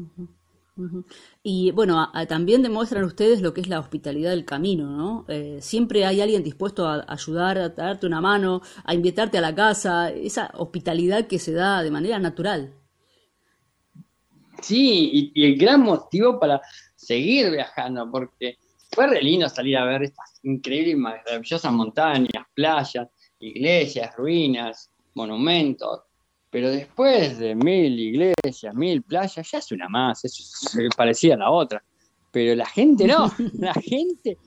Y 1.41 1.71
bueno, 1.71 2.11
también 2.27 2.61
demuestran 2.61 3.03
ustedes 3.03 3.41
lo 3.41 3.53
que 3.53 3.61
es 3.61 3.67
la 3.67 3.79
hospitalidad 3.79 4.29
del 4.29 4.45
camino, 4.45 4.85
¿no? 4.85 5.25
Eh, 5.29 5.57
siempre 5.61 6.05
hay 6.05 6.21
alguien 6.21 6.43
dispuesto 6.43 6.87
a 6.87 7.05
ayudar, 7.07 7.57
a 7.57 7.69
darte 7.69 8.05
una 8.05 8.21
mano, 8.21 8.61
a 8.83 8.93
invitarte 8.93 9.39
a 9.39 9.41
la 9.41 9.55
casa, 9.55 10.11
esa 10.11 10.51
hospitalidad 10.53 11.27
que 11.27 11.39
se 11.39 11.53
da 11.53 11.81
de 11.81 11.89
manera 11.89 12.19
natural. 12.19 12.73
Sí, 14.61 15.31
y, 15.33 15.43
el 15.43 15.57
gran 15.57 15.81
motivo 15.81 16.39
para 16.39 16.61
seguir 16.95 17.51
viajando, 17.51 18.09
porque 18.11 18.57
fue 18.91 19.07
re 19.07 19.23
lindo 19.23 19.49
salir 19.49 19.77
a 19.77 19.85
ver 19.85 20.03
estas 20.03 20.39
increíbles 20.43 20.93
y 20.93 20.97
maravillosas 20.97 21.71
montañas, 21.71 22.45
playas, 22.53 23.07
iglesias, 23.39 24.15
ruinas, 24.15 24.91
monumentos, 25.15 26.01
pero 26.55 26.71
después 26.71 27.37
de 27.37 27.53
mil 27.53 27.99
iglesias, 27.99 28.73
mil 28.73 29.01
playas, 29.01 29.51
ya 29.51 29.57
es 29.57 29.71
una 29.73 29.89
más, 29.89 30.23
eso 30.23 30.41
parecía 30.95 31.33
a 31.33 31.37
la 31.37 31.51
otra. 31.51 31.83
Pero 32.31 32.55
la 32.55 32.65
gente 32.65 33.05
no, 33.05 33.29
la 33.59 33.73
gente, 33.73 34.37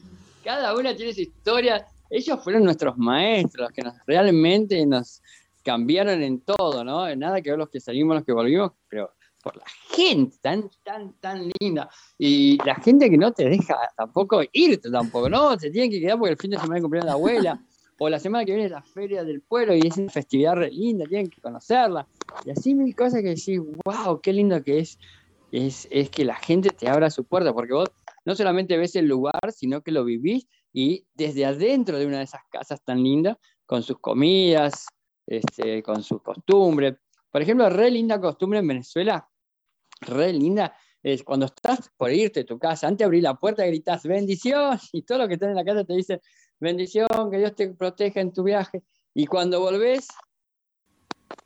cada 0.43 0.75
una 0.75 0.97
tiene 0.97 1.13
su 1.13 1.21
historia. 1.21 1.87
Ellos 2.09 2.43
fueron 2.43 2.65
nuestros 2.65 2.97
maestros, 2.97 3.71
que 3.73 3.83
nos, 3.83 3.93
realmente 4.07 4.87
nos 4.87 5.21
cambiaron 5.63 6.23
en 6.23 6.41
todo, 6.41 6.83
¿no? 6.83 7.15
Nada 7.15 7.43
que 7.43 7.51
ver 7.51 7.59
los 7.59 7.69
que 7.69 7.79
salimos, 7.79 8.17
los 8.17 8.25
que 8.25 8.33
volvimos, 8.33 8.73
pero 8.89 9.13
por 9.43 9.59
la 9.59 9.67
gente 9.95 10.35
tan, 10.41 10.71
tan, 10.83 11.13
tan 11.21 11.51
linda. 11.61 11.91
Y 12.17 12.57
la 12.65 12.77
gente 12.77 13.11
que 13.11 13.19
no 13.19 13.33
te 13.33 13.51
deja 13.51 13.77
tampoco 13.95 14.41
irte 14.51 14.91
tampoco, 14.91 15.29
¿no? 15.29 15.59
Se 15.59 15.71
tienen 15.71 15.91
que 15.91 16.01
quedar 16.01 16.19
porque 16.19 16.33
el 16.33 16.39
fin 16.39 16.53
de 16.53 16.59
semana 16.59 16.81
cumpleaños 16.81 17.07
la 17.09 17.13
abuela 17.13 17.61
o 17.99 18.09
la 18.09 18.19
semana 18.19 18.45
que 18.45 18.53
viene 18.53 18.67
es 18.67 18.71
la 18.71 18.83
feria 18.83 19.25
del 19.25 19.41
pueblo 19.41 19.75
y 19.75 19.81
es 19.87 19.97
una 19.97 20.11
festividad 20.11 20.55
re 20.55 20.71
linda, 20.71 21.05
tienen 21.07 21.29
que 21.29 21.41
conocerla. 21.41 22.07
Y 22.45 22.51
así 22.51 22.75
mil 22.75 22.95
cosas 22.95 23.23
que 23.23 23.31
decís, 23.31 23.61
wow, 23.85 24.21
qué 24.21 24.33
lindo 24.33 24.63
que 24.63 24.79
es, 24.79 24.99
es, 25.51 25.89
es 25.91 26.09
que 26.11 26.25
la 26.25 26.37
gente 26.37 26.71
te 26.71 26.89
abra 26.89 27.11
su 27.11 27.25
puerta, 27.25 27.53
porque 27.53 27.75
vos 27.75 27.91
no 28.25 28.37
solamente 28.37 28.77
ves 28.77 28.95
el 28.97 29.07
lugar, 29.07 29.53
sino 29.53 29.83
que 29.83 29.91
lo 29.91 30.05
vivís 30.05 30.47
y 30.73 31.07
desde 31.15 31.45
adentro 31.45 31.99
de 31.99 32.07
una 32.07 32.19
de 32.19 32.25
esas 32.25 32.43
casas 32.51 32.83
tan 32.85 33.03
lindas, 33.03 33.37
con 33.67 33.83
sus 33.83 33.99
comidas, 33.99 34.87
este, 35.27 35.83
con 35.83 36.03
sus 36.03 36.23
costumbres. 36.23 36.95
Por 37.31 37.43
ejemplo, 37.43 37.69
re 37.69 37.91
linda 37.91 38.21
costumbre 38.21 38.61
en 38.61 38.69
Venezuela, 38.69 39.29
re 40.01 40.33
linda, 40.33 40.75
es 41.03 41.23
cuando 41.23 41.47
estás 41.47 41.91
por 41.97 42.13
irte 42.13 42.41
de 42.41 42.45
tu 42.45 42.59
casa, 42.59 42.87
antes 42.87 42.99
de 42.99 43.05
abrir 43.05 43.23
la 43.23 43.35
puerta 43.35 43.67
gritas 43.67 44.05
bendición 44.05 44.79
y 44.93 45.03
todo 45.03 45.19
lo 45.19 45.29
que 45.29 45.35
está 45.35 45.47
en 45.47 45.55
la 45.55 45.65
casa 45.65 45.85
te 45.85 45.95
dice 45.95 46.21
bendición, 46.61 47.07
que 47.31 47.39
Dios 47.39 47.55
te 47.55 47.69
proteja 47.69 48.21
en 48.21 48.33
tu 48.33 48.43
viaje. 48.43 48.83
Y 49.15 49.27
cuando 49.27 49.61
volvés, 49.61 50.09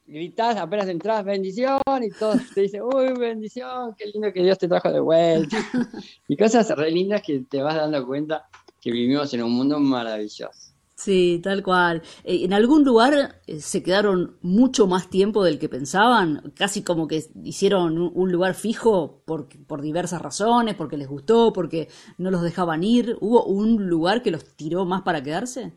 gritás, 0.07 0.57
apenas 0.57 0.89
entras, 0.89 1.25
bendición, 1.25 1.81
y 2.03 2.11
todos 2.11 2.41
te 2.55 2.63
dicen, 2.63 2.83
uy, 2.83 3.13
bendición, 3.19 3.95
qué 3.97 4.07
lindo 4.07 4.33
que 4.33 4.43
Dios 4.43 4.59
te 4.59 4.69
trajo 4.69 4.91
de 4.91 5.01
vuelta. 5.01 5.57
y 6.29 6.37
cosas 6.37 6.69
re 6.77 6.91
lindas 6.91 7.23
que 7.23 7.41
te 7.41 7.63
vas 7.63 7.77
dando 7.77 8.07
cuenta 8.07 8.49
que 8.81 8.91
vivimos 8.91 9.33
en 9.33 9.43
un 9.43 9.53
mundo 9.53 9.79
maravilloso. 9.79 10.72
Sí, 11.03 11.41
tal 11.43 11.65
cual. 11.65 12.01
Eh, 12.23 12.45
¿En 12.45 12.53
algún 12.53 12.85
lugar 12.85 13.41
eh, 13.49 13.61
se 13.61 13.83
quedaron 13.83 14.37
mucho 14.41 14.87
más 14.87 15.11
tiempo 15.11 15.43
del 15.43 15.59
que 15.59 15.69
pensaban? 15.69 16.53
Casi 16.55 16.85
como 16.85 17.09
que 17.09 17.25
hicieron 17.43 17.99
un 17.99 18.31
lugar 18.31 18.55
fijo 18.55 19.25
por, 19.27 19.49
por 19.67 19.83
diversas 19.83 20.23
razones, 20.23 20.77
porque 20.77 20.97
les 20.97 21.09
gustó, 21.09 21.53
porque 21.53 21.89
no 22.19 22.31
los 22.31 22.43
dejaban 22.43 22.85
ir. 22.85 23.17
¿Hubo 23.21 23.45
un 23.47 23.89
lugar 23.89 24.23
que 24.23 24.31
los 24.31 24.45
tiró 24.55 24.85
más 24.85 25.03
para 25.03 25.25
quedarse? 25.25 25.73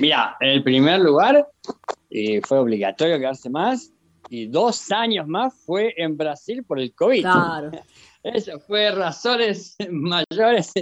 Mira, 0.00 0.38
en 0.40 0.48
el 0.48 0.62
primer 0.62 1.00
lugar 1.00 1.46
eh, 2.08 2.40
fue 2.40 2.60
obligatorio 2.60 3.18
quedarse 3.18 3.50
más 3.50 3.92
y 4.30 4.46
dos 4.46 4.90
años 4.90 5.28
más 5.28 5.52
fue 5.66 5.92
en 5.98 6.16
Brasil 6.16 6.64
por 6.64 6.80
el 6.80 6.94
COVID. 6.94 7.20
Claro. 7.20 7.70
Eso 8.22 8.58
fue 8.58 8.90
razones 8.90 9.76
mayores. 9.90 10.72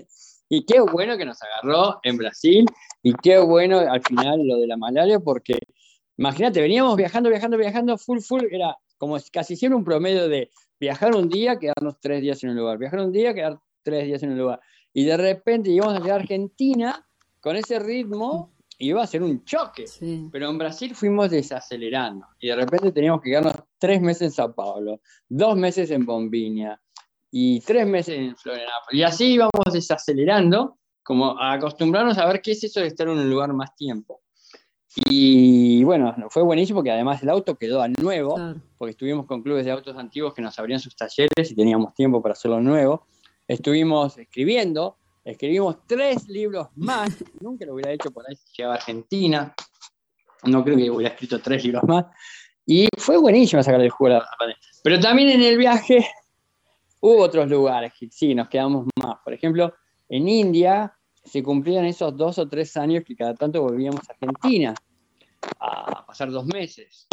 Y 0.52 0.64
qué 0.64 0.80
bueno 0.80 1.16
que 1.16 1.24
nos 1.24 1.38
agarró 1.42 2.00
en 2.02 2.16
Brasil 2.16 2.66
y 3.04 3.14
qué 3.14 3.38
bueno 3.38 3.78
al 3.78 4.02
final 4.02 4.44
lo 4.44 4.58
de 4.58 4.66
la 4.66 4.76
malaria, 4.76 5.20
porque 5.20 5.56
imagínate, 6.18 6.60
veníamos 6.60 6.96
viajando, 6.96 7.30
viajando, 7.30 7.56
viajando, 7.56 7.96
full, 7.96 8.18
full, 8.18 8.42
era 8.50 8.76
como 8.98 9.16
casi 9.32 9.54
siempre 9.54 9.76
un 9.76 9.84
promedio 9.84 10.28
de 10.28 10.50
viajar 10.80 11.14
un 11.14 11.28
día, 11.28 11.56
quedarnos 11.56 12.00
tres 12.00 12.20
días 12.20 12.42
en 12.42 12.50
un 12.50 12.56
lugar, 12.56 12.78
viajar 12.78 12.98
un 12.98 13.12
día, 13.12 13.32
quedar 13.32 13.60
tres 13.84 14.06
días 14.06 14.22
en 14.24 14.32
un 14.32 14.38
lugar. 14.38 14.60
Y 14.92 15.04
de 15.04 15.16
repente 15.16 15.70
íbamos 15.70 15.94
a 15.94 16.00
llegar 16.00 16.18
a 16.18 16.22
Argentina 16.22 17.06
con 17.40 17.54
ese 17.54 17.78
ritmo 17.78 18.52
iba 18.80 19.02
a 19.02 19.06
ser 19.06 19.22
un 19.22 19.44
choque. 19.44 19.84
Pero 20.32 20.50
en 20.50 20.58
Brasil 20.58 20.94
fuimos 20.94 21.30
desacelerando 21.30 22.26
y 22.40 22.48
de 22.48 22.56
repente 22.56 22.90
teníamos 22.92 23.20
que 23.22 23.30
quedarnos 23.30 23.54
tres 23.78 24.00
meses 24.00 24.22
en 24.22 24.30
Sao 24.32 24.54
Paulo, 24.54 25.00
dos 25.28 25.56
meses 25.56 25.90
en 25.90 26.04
Bombiña 26.04 26.80
y 27.30 27.60
tres 27.60 27.86
meses 27.86 28.18
en 28.18 28.36
Florianópolis. 28.36 29.00
Y 29.00 29.02
así 29.02 29.32
íbamos 29.34 29.72
desacelerando, 29.72 30.78
como 31.02 31.38
a 31.38 31.52
acostumbrarnos 31.52 32.18
a 32.18 32.26
ver 32.26 32.40
qué 32.42 32.52
es 32.52 32.64
eso 32.64 32.80
de 32.80 32.88
estar 32.88 33.08
en 33.08 33.18
un 33.18 33.30
lugar 33.30 33.52
más 33.52 33.74
tiempo. 33.76 34.20
Y 35.08 35.84
bueno, 35.84 36.14
fue 36.30 36.42
buenísimo 36.42 36.78
porque 36.78 36.90
además 36.90 37.22
el 37.22 37.30
auto 37.30 37.54
quedó 37.54 37.80
a 37.80 37.88
nuevo, 37.88 38.36
porque 38.76 38.90
estuvimos 38.90 39.26
con 39.26 39.42
clubes 39.42 39.64
de 39.64 39.70
autos 39.70 39.96
antiguos 39.96 40.34
que 40.34 40.42
nos 40.42 40.58
abrían 40.58 40.80
sus 40.80 40.96
talleres 40.96 41.50
y 41.50 41.54
teníamos 41.54 41.94
tiempo 41.94 42.20
para 42.20 42.32
hacerlo 42.32 42.60
nuevo. 42.60 43.06
Estuvimos 43.46 44.18
escribiendo, 44.18 44.96
Escribimos 45.24 45.76
tres 45.86 46.28
libros 46.28 46.68
más, 46.76 47.10
nunca 47.40 47.66
lo 47.66 47.74
hubiera 47.74 47.92
hecho 47.92 48.10
por 48.10 48.24
ahí 48.26 48.36
si 48.36 48.44
llegaba 48.56 48.74
a 48.74 48.78
Argentina, 48.78 49.54
no 50.44 50.64
creo 50.64 50.76
que 50.76 50.90
hubiera 50.90 51.12
escrito 51.12 51.40
tres 51.40 51.62
libros 51.64 51.84
más, 51.84 52.06
y 52.64 52.88
fue 52.96 53.18
buenísimo 53.18 53.62
sacar 53.62 53.80
el 53.80 53.90
juego 53.90 54.16
a 54.16 54.18
la 54.20 54.26
pandemia. 54.38 54.60
Pero 54.82 55.00
también 55.00 55.28
en 55.28 55.42
el 55.42 55.58
viaje 55.58 56.06
hubo 57.00 57.22
otros 57.22 57.48
lugares 57.48 57.92
que 57.98 58.08
sí, 58.10 58.34
nos 58.34 58.48
quedamos 58.48 58.86
más. 59.02 59.16
Por 59.24 59.32
ejemplo, 59.32 59.74
en 60.08 60.28
India 60.28 60.94
se 61.24 61.42
cumplían 61.42 61.84
esos 61.84 62.16
dos 62.16 62.38
o 62.38 62.48
tres 62.48 62.76
años 62.76 63.04
que 63.04 63.16
cada 63.16 63.34
tanto 63.34 63.62
volvíamos 63.62 64.08
a 64.08 64.12
Argentina 64.12 64.74
a 65.58 66.06
pasar 66.06 66.30
dos 66.30 66.46
meses. 66.46 67.06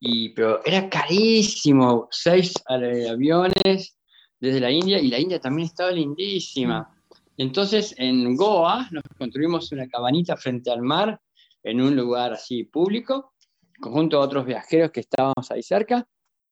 Y, 0.00 0.30
pero 0.30 0.64
era 0.64 0.88
carísimo, 0.88 2.08
seis 2.10 2.54
aviones 2.66 3.98
desde 4.40 4.60
la 4.60 4.70
India 4.70 4.98
y 4.98 5.08
la 5.08 5.18
India 5.18 5.40
también 5.40 5.66
estaba 5.66 5.90
lindísima. 5.90 6.94
Entonces, 7.36 7.94
en 7.98 8.36
Goa 8.36 8.88
nos 8.90 9.02
construimos 9.16 9.70
una 9.72 9.86
cabanita 9.88 10.36
frente 10.36 10.70
al 10.70 10.82
mar, 10.82 11.20
en 11.62 11.80
un 11.80 11.94
lugar 11.96 12.32
así 12.32 12.64
público, 12.64 13.32
junto 13.80 14.18
a 14.18 14.24
otros 14.24 14.46
viajeros 14.46 14.90
que 14.90 15.00
estábamos 15.00 15.50
ahí 15.50 15.62
cerca, 15.62 16.06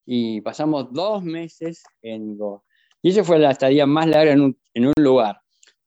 y 0.05 0.41
pasamos 0.41 0.91
dos 0.91 1.23
meses 1.23 1.83
en 2.01 2.37
Goa. 2.37 2.61
Y 3.01 3.09
esa 3.09 3.23
fue 3.23 3.39
la 3.39 3.51
estadía 3.51 3.85
más 3.85 4.07
larga 4.07 4.31
en 4.31 4.41
un, 4.41 4.57
en 4.73 4.87
un 4.87 4.93
lugar. 4.97 5.41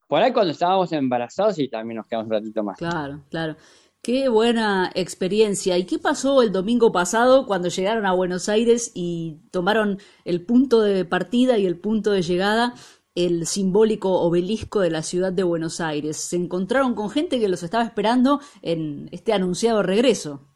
Por 0.09 0.23
ahí 0.23 0.33
cuando 0.33 0.53
estábamos 0.53 0.93
embarazados 0.93 1.59
y 1.59 1.69
también 1.69 1.99
nos 1.99 2.07
quedamos 2.07 2.27
un 2.27 2.33
ratito 2.33 2.63
más. 2.63 2.79
Claro, 2.79 3.23
claro. 3.31 3.57
Qué 4.03 4.29
buena 4.29 4.91
experiencia. 4.95 5.77
¿Y 5.77 5.85
qué 5.85 5.99
pasó 5.99 6.43
el 6.43 6.53
domingo 6.53 6.91
pasado 6.91 7.47
cuando 7.47 7.69
llegaron 7.69 8.07
a 8.07 8.15
Buenos 8.15 8.49
Aires 8.49 8.93
y 8.95 9.41
tomaron 9.51 9.99
el 10.25 10.45
punto 10.45 10.81
de 10.81 11.05
partida 11.05 11.59
y 11.59 11.67
el 11.67 11.79
punto 11.79 12.13
de 12.13 12.23
llegada 12.23 12.75
el 13.15 13.47
simbólico 13.47 14.21
obelisco 14.21 14.81
de 14.81 14.91
la 14.91 15.03
ciudad 15.03 15.33
de 15.33 15.43
Buenos 15.43 15.81
Aires. 15.81 16.17
Se 16.17 16.37
encontraron 16.37 16.95
con 16.95 17.11
gente 17.11 17.41
que 17.41 17.49
los 17.49 17.63
estaba 17.63 17.85
esperando 17.85 18.41
en 18.63 19.09
este 19.13 19.33
anunciado 19.33 19.83
regreso. 19.83 20.47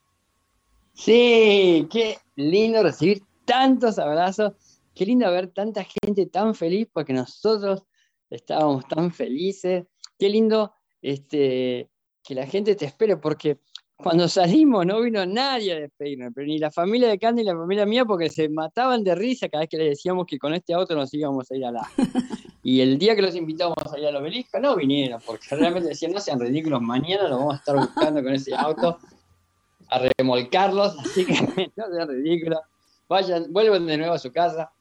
Sí, 0.94 1.88
qué 1.90 2.18
lindo 2.36 2.82
recibir 2.82 3.22
tantos 3.44 3.98
abrazos, 3.98 4.52
qué 4.94 5.06
lindo 5.06 5.30
ver 5.30 5.48
tanta 5.48 5.84
gente 5.84 6.26
tan 6.26 6.54
feliz 6.54 6.88
porque 6.92 7.12
nosotros 7.12 7.84
estábamos 8.30 8.86
tan 8.88 9.12
felices, 9.12 9.84
qué 10.18 10.28
lindo 10.28 10.72
este, 11.02 11.90
que 12.22 12.34
la 12.34 12.46
gente 12.46 12.74
te 12.74 12.86
espere 12.86 13.16
porque 13.16 13.58
cuando 13.96 14.28
salimos 14.28 14.84
no 14.84 15.00
vino 15.00 15.24
nadie 15.24 15.72
a 15.72 15.80
despedirnos, 15.80 16.32
pero 16.34 16.46
ni 16.46 16.58
la 16.58 16.70
familia 16.70 17.08
de 17.08 17.18
Candy 17.18 17.42
ni 17.42 17.48
la 17.48 17.56
familia 17.56 17.86
mía, 17.86 18.04
porque 18.04 18.28
se 18.28 18.48
mataban 18.48 19.04
de 19.04 19.14
risa 19.14 19.48
cada 19.48 19.62
vez 19.62 19.70
que 19.70 19.76
le 19.76 19.84
decíamos 19.84 20.26
que 20.26 20.38
con 20.38 20.52
este 20.52 20.74
auto 20.74 20.94
nos 20.94 21.14
íbamos 21.14 21.50
a 21.50 21.56
ir 21.56 21.64
a 21.64 21.72
la. 21.72 21.90
Y 22.66 22.80
el 22.80 22.98
día 22.98 23.14
que 23.14 23.20
los 23.20 23.34
invitamos 23.34 23.76
a 23.92 23.98
ir 23.98 24.06
al 24.06 24.16
obelisco, 24.16 24.58
no 24.58 24.74
vinieron, 24.74 25.20
porque 25.26 25.54
realmente 25.54 25.90
decían, 25.90 26.12
no 26.12 26.18
sean 26.18 26.40
ridículos, 26.40 26.80
mañana 26.80 27.28
lo 27.28 27.36
vamos 27.36 27.54
a 27.54 27.56
estar 27.58 27.76
buscando 27.76 28.22
con 28.22 28.32
ese 28.32 28.54
auto 28.54 28.98
a 29.88 30.00
remolcarlos, 30.18 30.98
así 30.98 31.26
que 31.26 31.34
no 31.76 31.86
sean 31.92 32.08
ridículos, 32.08 32.60
vayan, 33.06 33.52
vuelvan 33.52 33.86
de 33.86 33.98
nuevo 33.98 34.14
a 34.14 34.18
su 34.18 34.32
casa. 34.32 34.72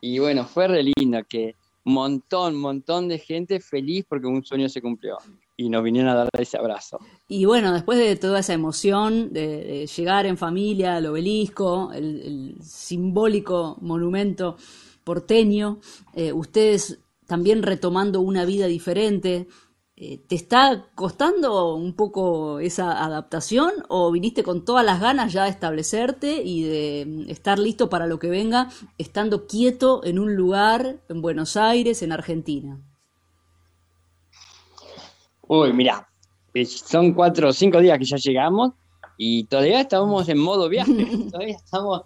Y 0.00 0.18
bueno, 0.18 0.44
fue 0.44 0.68
re 0.68 0.82
lindo 0.82 1.18
que 1.28 1.56
montón, 1.84 2.56
montón 2.56 3.08
de 3.08 3.18
gente 3.18 3.60
feliz 3.60 4.04
porque 4.08 4.26
un 4.26 4.44
sueño 4.44 4.68
se 4.68 4.80
cumplió 4.80 5.18
y 5.56 5.68
nos 5.68 5.82
vinieron 5.82 6.10
a 6.10 6.14
dar 6.14 6.28
ese 6.38 6.56
abrazo. 6.56 6.98
Y 7.28 7.44
bueno, 7.44 7.72
después 7.72 7.98
de 7.98 8.16
toda 8.16 8.40
esa 8.40 8.52
emoción 8.52 9.32
de, 9.32 9.86
llegar 9.86 10.26
en 10.26 10.36
familia 10.36 10.96
al 10.96 11.06
obelisco, 11.06 11.92
el, 11.92 12.56
simbólico 12.62 13.76
monumento 13.80 14.56
porteño, 15.04 15.80
eh, 16.14 16.32
ustedes 16.32 16.98
también 17.26 17.62
retomando 17.62 18.20
una 18.20 18.44
vida 18.44 18.66
diferente, 18.66 19.46
¿te 20.26 20.34
está 20.34 20.86
costando 20.96 21.76
un 21.76 21.94
poco 21.94 22.58
esa 22.58 23.04
adaptación 23.04 23.70
o 23.88 24.10
viniste 24.10 24.42
con 24.42 24.64
todas 24.64 24.84
las 24.84 25.00
ganas 25.00 25.32
ya 25.32 25.44
de 25.44 25.50
establecerte 25.50 26.42
y 26.42 26.64
de 26.64 27.04
mm, 27.06 27.30
estar 27.30 27.58
listo 27.60 27.88
para 27.88 28.08
lo 28.08 28.18
que 28.18 28.28
venga, 28.28 28.68
estando 28.98 29.46
quieto 29.46 30.04
en 30.04 30.18
un 30.18 30.34
lugar 30.34 30.96
en 31.08 31.22
Buenos 31.22 31.56
Aires, 31.56 32.02
en 32.02 32.10
Argentina? 32.10 32.80
Uy, 35.46 35.72
mira, 35.72 36.08
eh, 36.52 36.66
son 36.66 37.12
cuatro 37.12 37.50
o 37.50 37.52
cinco 37.52 37.80
días 37.80 37.96
que 37.98 38.04
ya 38.04 38.16
llegamos 38.16 38.72
y 39.16 39.44
todavía 39.44 39.82
estamos 39.82 40.28
en 40.28 40.38
modo 40.38 40.68
viaje, 40.68 40.92
todavía 41.30 41.54
estamos 41.54 42.02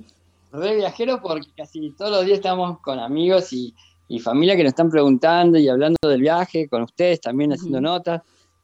re 0.53 0.77
viajeros 0.77 1.21
porque 1.23 1.49
casi 1.57 1.93
todos 1.93 2.11
los 2.11 2.27
días 2.27 2.39
estamos 2.39 2.79
con 2.81 2.99
amigos 2.99 3.55
y, 3.55 3.75
familia 4.21 4.57
que 4.57 4.63
nos 4.63 4.71
están 4.71 4.91
preguntando 4.91 5.59
y 5.59 5.69
hablando 5.69 5.97
del 6.09 6.21
viaje, 6.21 6.69
con 6.69 6.83
ustedes 6.83 7.21
también 7.21 7.53
haciendo 7.53 7.81
notas. 7.81 8.23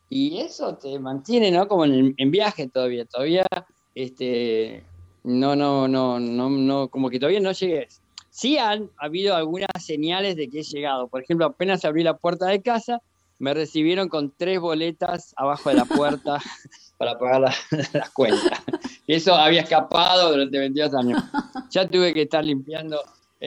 Y 0.09 0.39
eso 0.39 0.75
te 0.77 0.99
mantiene, 0.99 1.51
¿no? 1.51 1.67
Como 1.67 1.85
en, 1.85 2.15
en, 2.17 2.31
viaje 2.31 2.69
todavía, 2.69 3.05
todavía, 3.07 3.47
este, 3.95 4.85
no, 5.25 5.57
no, 5.57 5.89
no, 5.89 6.21
no, 6.21 6.51
no, 6.51 6.89
como 6.89 7.11
que 7.11 7.19
todavía 7.19 7.41
no 7.41 7.53
llegues. 7.53 8.03
Sí 8.31 8.59
han 8.59 8.91
habido 8.99 9.35
algunas 9.35 9.71
señales 9.81 10.37
de 10.37 10.49
que 10.49 10.61
he 10.61 10.63
llegado. 10.63 11.09
Por 11.09 11.23
ejemplo, 11.23 11.47
apenas 11.47 11.85
abrí 11.85 12.03
la 12.03 12.17
puerta 12.17 12.47
de 12.47 12.63
casa, 12.63 13.01
me 13.39 13.55
recibieron 13.55 14.09
con 14.09 14.33
tres 14.37 14.61
boletas 14.61 15.35
abajo 15.37 15.71
de 15.71 15.77
la 15.77 15.85
puerta 15.85 16.39
para 16.99 17.19
pagar 17.19 17.41
las 17.93 18.11
cuentas. 18.11 18.63
Eso 19.07 19.35
había 19.35 19.63
escapado 19.63 20.31
durante 20.31 20.59
22 20.59 20.95
años. 20.95 21.23
Ya 21.71 21.89
tuve 21.89 22.15
que 22.15 22.23
estar 22.23 22.45
limpiando 22.45 23.01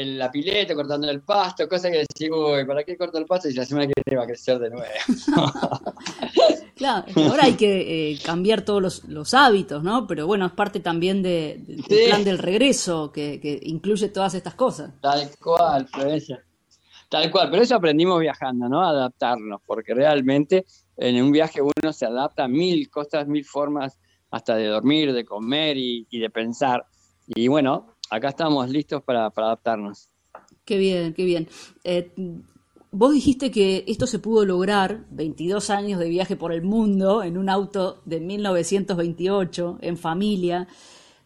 la 0.03 0.29
pileta, 0.31 0.75
cortando 0.75 1.10
el 1.10 1.21
pasto, 1.21 1.67
cosa 1.69 1.89
que 1.89 2.05
decía, 2.08 2.29
uy, 2.34 2.65
¿para 2.65 2.84
qué 2.84 2.97
corto 2.97 3.17
el 3.17 3.25
pasto? 3.25 3.49
Y 3.49 3.53
la 3.53 3.65
semana 3.65 3.88
que 3.88 3.93
viene 4.05 4.17
va 4.17 4.23
a 4.23 4.27
crecer 4.27 4.60
de 4.60 4.69
nuevo. 4.69 4.86
claro, 6.75 7.05
ahora 7.15 7.45
hay 7.45 7.53
que 7.53 8.12
eh, 8.12 8.19
cambiar 8.23 8.63
todos 8.63 9.03
los, 9.08 9.34
hábitos, 9.34 9.84
¿no? 9.84 10.05
Pero 10.08 10.27
bueno, 10.27 10.45
es 10.45 10.51
parte 10.51 10.79
también 10.79 11.23
de, 11.23 11.63
del 11.65 12.08
plan 12.08 12.23
del 12.23 12.38
regreso, 12.38 13.12
que, 13.12 13.39
que, 13.39 13.60
incluye 13.63 14.10
todas 14.10 14.34
estas 14.34 14.55
cosas. 14.55 14.91
Tal 15.01 15.29
cual, 15.41 15.88
Florencia. 15.88 16.43
Tal 17.10 17.31
cual, 17.31 17.49
pero 17.49 17.63
eso 17.63 17.75
aprendimos 17.75 18.19
viajando, 18.19 18.67
¿no? 18.67 18.81
Adaptarnos, 18.81 19.62
porque 19.65 19.93
realmente 19.93 20.65
en 20.97 21.21
un 21.23 21.31
viaje 21.31 21.62
uno 21.62 21.93
se 21.93 22.05
adapta 22.05 22.45
a 22.45 22.47
mil 22.47 22.89
cosas, 22.89 23.27
mil 23.27 23.45
formas, 23.45 23.99
hasta 24.31 24.55
de 24.55 24.65
dormir, 24.65 25.13
de 25.13 25.23
comer 25.23 25.77
y, 25.77 26.05
de 26.12 26.29
pensar. 26.29 26.86
Y 27.27 27.47
bueno, 27.47 27.94
acá 28.10 28.30
estamos 28.30 28.70
listos 28.70 29.04
para, 29.04 29.26
adaptarnos. 29.28 30.10
Qué 30.63 30.78
bien, 30.78 31.13
qué 31.13 31.24
bien. 31.24 31.48
Eh, 31.84 32.12
vos 32.91 33.13
dijiste 33.13 33.52
que 33.52 33.84
esto 33.88 34.08
se 34.08 34.20
pudo 34.20 34.46
lograr, 34.46 35.06
22 35.12 35.70
años 35.70 36.00
de 36.00 36.10
viaje 36.10 36.36
por 36.36 36.52
el 36.52 36.62
mundo, 36.62 37.24
en 37.24 37.38
un 37.38 37.50
auto 37.50 38.02
de 38.06 38.20
1928, 38.20 39.80
en 39.82 39.98
familia, 39.98 40.68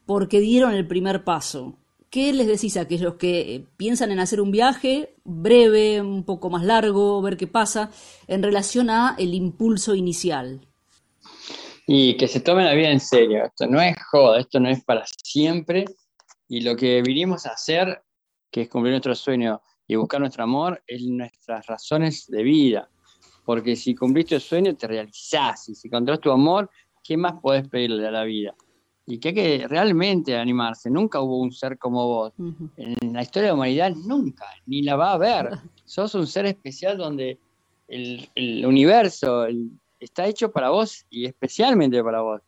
porque 0.05 0.39
dieron 0.39 0.73
el 0.73 0.87
primer 0.87 1.23
paso. 1.23 1.75
¿qué 2.09 2.33
les 2.33 2.47
decís 2.47 2.77
a 2.77 2.81
aquellos 2.81 3.15
que 3.15 3.55
eh, 3.55 3.65
piensan 3.77 4.11
en 4.11 4.19
hacer 4.19 4.41
un 4.41 4.51
viaje 4.51 5.15
breve, 5.23 6.01
un 6.01 6.23
poco 6.23 6.49
más 6.49 6.63
largo, 6.63 7.21
ver 7.21 7.37
qué 7.37 7.47
pasa, 7.47 7.91
en 8.27 8.43
relación 8.43 8.89
a 8.89 9.15
el 9.17 9.33
impulso 9.33 9.95
inicial? 9.95 10.61
Y 11.87 12.17
que 12.17 12.27
se 12.27 12.39
tomen 12.39 12.65
la 12.65 12.73
vida 12.73 12.91
en 12.91 12.99
serio. 12.99 13.45
Esto 13.45 13.65
no 13.67 13.81
es 13.81 13.95
joda, 14.11 14.39
esto 14.39 14.59
no 14.59 14.69
es 14.69 14.83
para 14.83 15.05
siempre. 15.23 15.85
Y 16.49 16.61
lo 16.61 16.75
que 16.75 17.01
vinimos 17.01 17.45
a 17.45 17.51
hacer, 17.51 18.03
que 18.51 18.63
es 18.63 18.69
cumplir 18.69 18.91
nuestro 18.91 19.15
sueño 19.15 19.61
y 19.87 19.95
buscar 19.95 20.19
nuestro 20.19 20.43
amor, 20.43 20.83
es 20.85 21.03
nuestras 21.03 21.65
razones 21.67 22.27
de 22.27 22.43
vida. 22.43 22.89
Porque 23.45 23.77
si 23.77 23.95
cumpliste 23.95 24.35
el 24.35 24.41
sueño, 24.41 24.75
te 24.75 24.87
realizás. 24.87 25.69
Y 25.69 25.75
si 25.75 25.87
encontrás 25.87 26.19
tu 26.19 26.31
amor, 26.31 26.69
¿qué 27.03 27.15
más 27.15 27.39
podés 27.41 27.67
pedirle 27.69 28.05
a 28.05 28.11
la 28.11 28.23
vida? 28.23 28.53
y 29.09 29.17
que 29.17 29.29
hay 29.29 29.33
que 29.33 29.67
realmente 29.67 30.37
animarse. 30.37 30.87
Nunca 30.87 31.19
hubo 31.19 31.39
un 31.39 31.51
ser 31.51 31.79
como 31.79 32.05
vos. 32.05 32.33
En 32.77 33.13
la 33.13 33.23
historia 33.23 33.47
de 33.47 33.49
la 33.49 33.53
humanidad 33.55 33.91
nunca, 33.95 34.45
ni 34.67 34.83
la 34.83 34.95
va 34.95 35.09
a 35.09 35.13
haber. 35.13 35.49
Sos 35.85 36.13
un 36.13 36.27
ser 36.27 36.45
especial 36.45 36.95
donde 36.95 37.39
el, 37.87 38.29
el 38.35 38.63
universo 38.67 39.47
está 39.99 40.27
hecho 40.27 40.51
para 40.51 40.69
vos 40.69 41.07
y 41.09 41.25
especialmente 41.25 42.03
para 42.03 42.21
vos. 42.21 42.41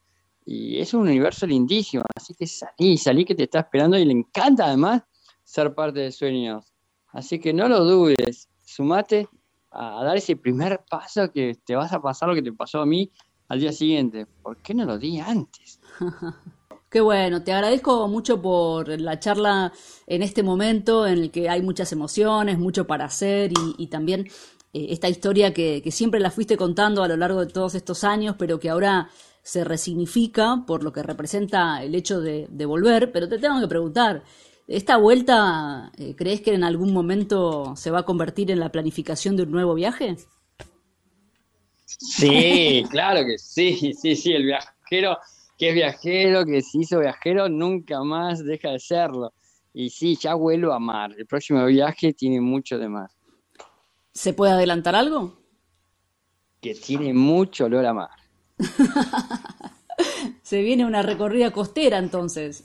Y 0.46 0.80
es 0.80 0.94
un 0.94 1.02
universo 1.02 1.46
lindísimo, 1.46 2.04
así 2.16 2.34
que 2.34 2.48
salí, 2.48 2.98
salí 2.98 3.26
que 3.26 3.36
te 3.36 3.44
está 3.44 3.60
esperando 3.60 3.98
y 3.98 4.06
le 4.06 4.14
encanta 4.14 4.66
además 4.66 5.04
ser 5.44 5.74
parte 5.74 6.00
de 6.00 6.12
sueños. 6.12 6.74
Así 7.08 7.40
que 7.40 7.54
no 7.54 7.68
lo 7.68 7.84
dudes, 7.84 8.50
sumate 8.64 9.28
a, 9.72 10.04
dar 10.04 10.18
ese 10.18 10.36
primer 10.36 10.84
paso 10.90 11.32
que 11.32 11.58
te 11.64 11.76
vas 11.76 11.94
a 11.94 12.02
pasar 12.02 12.30
lo 12.30 12.36
que 12.36 12.42
te 12.42 12.54
pasó 12.54 12.82
a 12.82 12.86
mí 12.86 13.12
al 13.50 13.60
día 13.60 13.72
siguiente. 13.72 14.26
¿Por 14.42 14.58
qué 14.58 14.74
no 14.74 14.86
lo 14.86 14.98
di 14.98 15.20
antes? 15.20 15.80
Qué 16.90 17.00
bueno, 17.00 17.42
te 17.42 17.54
agradezco 17.54 18.10
mucho 18.10 18.42
por 18.42 18.90
la 19.00 19.18
charla 19.18 19.72
en 20.08 20.24
este 20.24 20.44
momento 20.44 21.08
en 21.08 21.20
el 21.20 21.32
que 21.32 21.48
hay 21.48 21.62
muchas 21.62 21.94
emociones, 21.94 22.60
mucho 22.60 22.86
para 22.86 23.06
hacer 23.06 23.54
y, 23.78 23.88
también 23.88 24.28
eh, 24.74 24.88
esta 24.90 25.08
historia 25.08 25.54
que, 25.54 25.82
siempre 25.90 26.20
la 26.20 26.32
fuiste 26.32 26.58
contando 26.58 27.02
a 27.02 27.08
lo 27.08 27.16
largo 27.16 27.46
de 27.46 27.54
todos 27.54 27.76
estos 27.76 28.04
años, 28.04 28.36
pero 28.38 28.60
que 28.60 28.70
ahora 28.70 29.10
se 29.44 29.64
resignifica 29.64 30.64
por 30.68 30.84
lo 30.84 30.94
que 30.94 31.04
representa 31.04 31.84
el 31.84 31.96
hecho 31.96 32.22
de, 32.22 32.48
volver. 32.66 33.12
Pero 33.12 33.28
te 33.28 33.40
tengo 33.40 33.60
que 33.60 33.68
preguntar, 33.68 34.24
¿esta 34.68 34.98
vuelta 34.98 35.92
eh, 35.98 36.16
crees 36.16 36.42
que 36.42 36.54
en 36.54 36.64
algún 36.64 36.94
momento 36.94 37.76
se 37.76 37.92
va 37.92 38.00
a 38.00 38.06
convertir 38.06 38.52
en 38.52 38.60
la 38.60 38.72
planificación 38.72 39.36
de 39.36 39.44
un 39.44 39.52
nuevo 39.52 39.74
viaje? 39.74 40.18
Sí, 41.86 42.84
claro 42.92 43.26
que 43.26 43.38
sí, 43.38 43.94
sí, 43.94 44.16
sí, 44.16 44.34
el 44.34 44.46
viajero 44.46 45.18
que 45.58 45.70
es 45.70 45.76
viajero, 45.76 46.44
que 46.44 46.62
se 46.64 46.80
hizo 46.80 47.00
viajero, 47.00 47.48
nunca 47.48 48.04
más 48.04 48.44
deja 48.44 48.72
de 48.72 48.80
serlo. 48.80 49.32
Y 49.74 49.92
sí, 49.92 50.18
ya 50.20 50.34
vuelvo 50.34 50.74
a 50.74 50.80
mar. 50.80 51.14
El 51.16 51.28
próximo 51.28 51.64
viaje 51.66 52.14
tiene 52.14 52.42
mucho 52.42 52.80
de 52.80 52.90
más. 52.90 53.16
¿Se 54.12 54.34
puede 54.34 54.54
adelantar 54.54 54.96
algo? 54.96 55.38
Que 56.60 56.74
tiene 56.74 57.14
mucho 57.14 57.66
olor 57.66 57.86
a 57.86 57.94
mar. 57.94 58.21
Se 60.44 60.62
viene 60.62 60.86
una 60.86 61.02
recorrida 61.02 61.52
costera 61.52 61.98
entonces. 61.98 62.64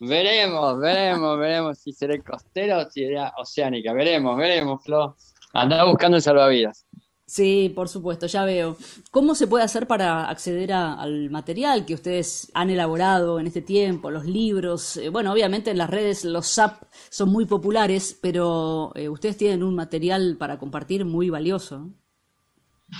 Veremos, 0.00 0.78
veremos, 0.80 1.38
veremos 1.38 1.78
si 1.78 1.92
será 1.92 2.18
costera 2.22 2.78
o 2.78 2.90
si 2.90 3.04
será 3.04 3.32
oceánica. 3.38 3.92
Veremos, 3.92 4.36
veremos, 4.36 4.82
Flo. 4.84 5.16
Andaba 5.52 5.88
buscando 5.88 6.20
salvavidas. 6.20 6.84
Sí, 7.26 7.72
por 7.74 7.88
supuesto, 7.88 8.26
ya 8.26 8.44
veo. 8.44 8.76
¿Cómo 9.10 9.34
se 9.34 9.46
puede 9.46 9.64
hacer 9.64 9.86
para 9.86 10.28
acceder 10.28 10.72
al 10.74 11.30
material 11.30 11.86
que 11.86 11.94
ustedes 11.94 12.50
han 12.52 12.68
elaborado 12.68 13.40
en 13.40 13.46
este 13.46 13.62
tiempo, 13.62 14.10
los 14.10 14.26
libros? 14.26 14.98
Eh, 14.98 15.08
bueno, 15.08 15.32
obviamente 15.32 15.70
en 15.70 15.78
las 15.78 15.88
redes 15.88 16.24
los 16.24 16.46
SAP 16.48 16.82
son 17.08 17.30
muy 17.30 17.46
populares, 17.46 18.18
pero 18.20 18.92
eh, 18.94 19.08
ustedes 19.08 19.38
tienen 19.38 19.62
un 19.62 19.74
material 19.74 20.36
para 20.38 20.58
compartir 20.58 21.06
muy 21.06 21.30
valioso. 21.30 21.88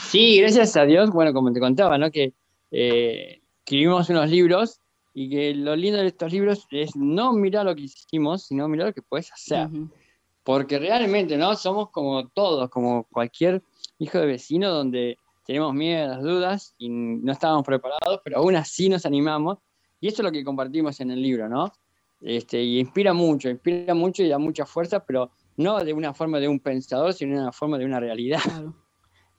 Sí, 0.00 0.40
gracias 0.40 0.76
a 0.76 0.84
Dios, 0.84 1.10
bueno, 1.10 1.32
como 1.32 1.52
te 1.52 1.60
contaba, 1.60 1.98
¿no? 1.98 2.10
Que 2.10 2.32
eh, 2.70 3.40
escribimos 3.58 4.08
unos 4.10 4.30
libros 4.30 4.80
y 5.14 5.30
que 5.30 5.54
lo 5.54 5.76
lindo 5.76 6.00
de 6.00 6.08
estos 6.08 6.32
libros 6.32 6.66
es 6.70 6.96
no 6.96 7.32
mirar 7.32 7.64
lo 7.64 7.74
que 7.74 7.82
hicimos, 7.82 8.46
sino 8.46 8.68
mirar 8.68 8.88
lo 8.88 8.92
que 8.92 9.02
puedes 9.02 9.32
hacer. 9.32 9.68
Porque 10.42 10.78
realmente, 10.78 11.36
¿no? 11.36 11.54
Somos 11.54 11.90
como 11.90 12.28
todos, 12.28 12.68
como 12.68 13.04
cualquier 13.04 13.62
hijo 13.98 14.18
de 14.18 14.26
vecino 14.26 14.70
donde 14.70 15.18
tenemos 15.46 15.72
miedo 15.72 16.04
a 16.04 16.16
las 16.16 16.22
dudas 16.22 16.74
y 16.78 16.88
no 16.88 17.32
estábamos 17.32 17.64
preparados, 17.64 18.20
pero 18.24 18.38
aún 18.38 18.56
así 18.56 18.88
nos 18.88 19.06
animamos. 19.06 19.58
Y 20.00 20.08
eso 20.08 20.22
es 20.22 20.24
lo 20.24 20.32
que 20.32 20.44
compartimos 20.44 21.00
en 21.00 21.10
el 21.10 21.22
libro, 21.22 21.48
¿no? 21.48 21.72
Este, 22.20 22.62
y 22.62 22.80
inspira 22.80 23.12
mucho, 23.12 23.48
inspira 23.48 23.94
mucho 23.94 24.22
y 24.22 24.28
da 24.28 24.38
mucha 24.38 24.66
fuerza, 24.66 25.04
pero 25.04 25.30
no 25.56 25.82
de 25.82 25.92
una 25.92 26.12
forma 26.12 26.40
de 26.40 26.48
un 26.48 26.58
pensador, 26.58 27.12
sino 27.12 27.36
de 27.36 27.42
una 27.42 27.52
forma 27.52 27.78
de 27.78 27.84
una 27.84 28.00
realidad. 28.00 28.40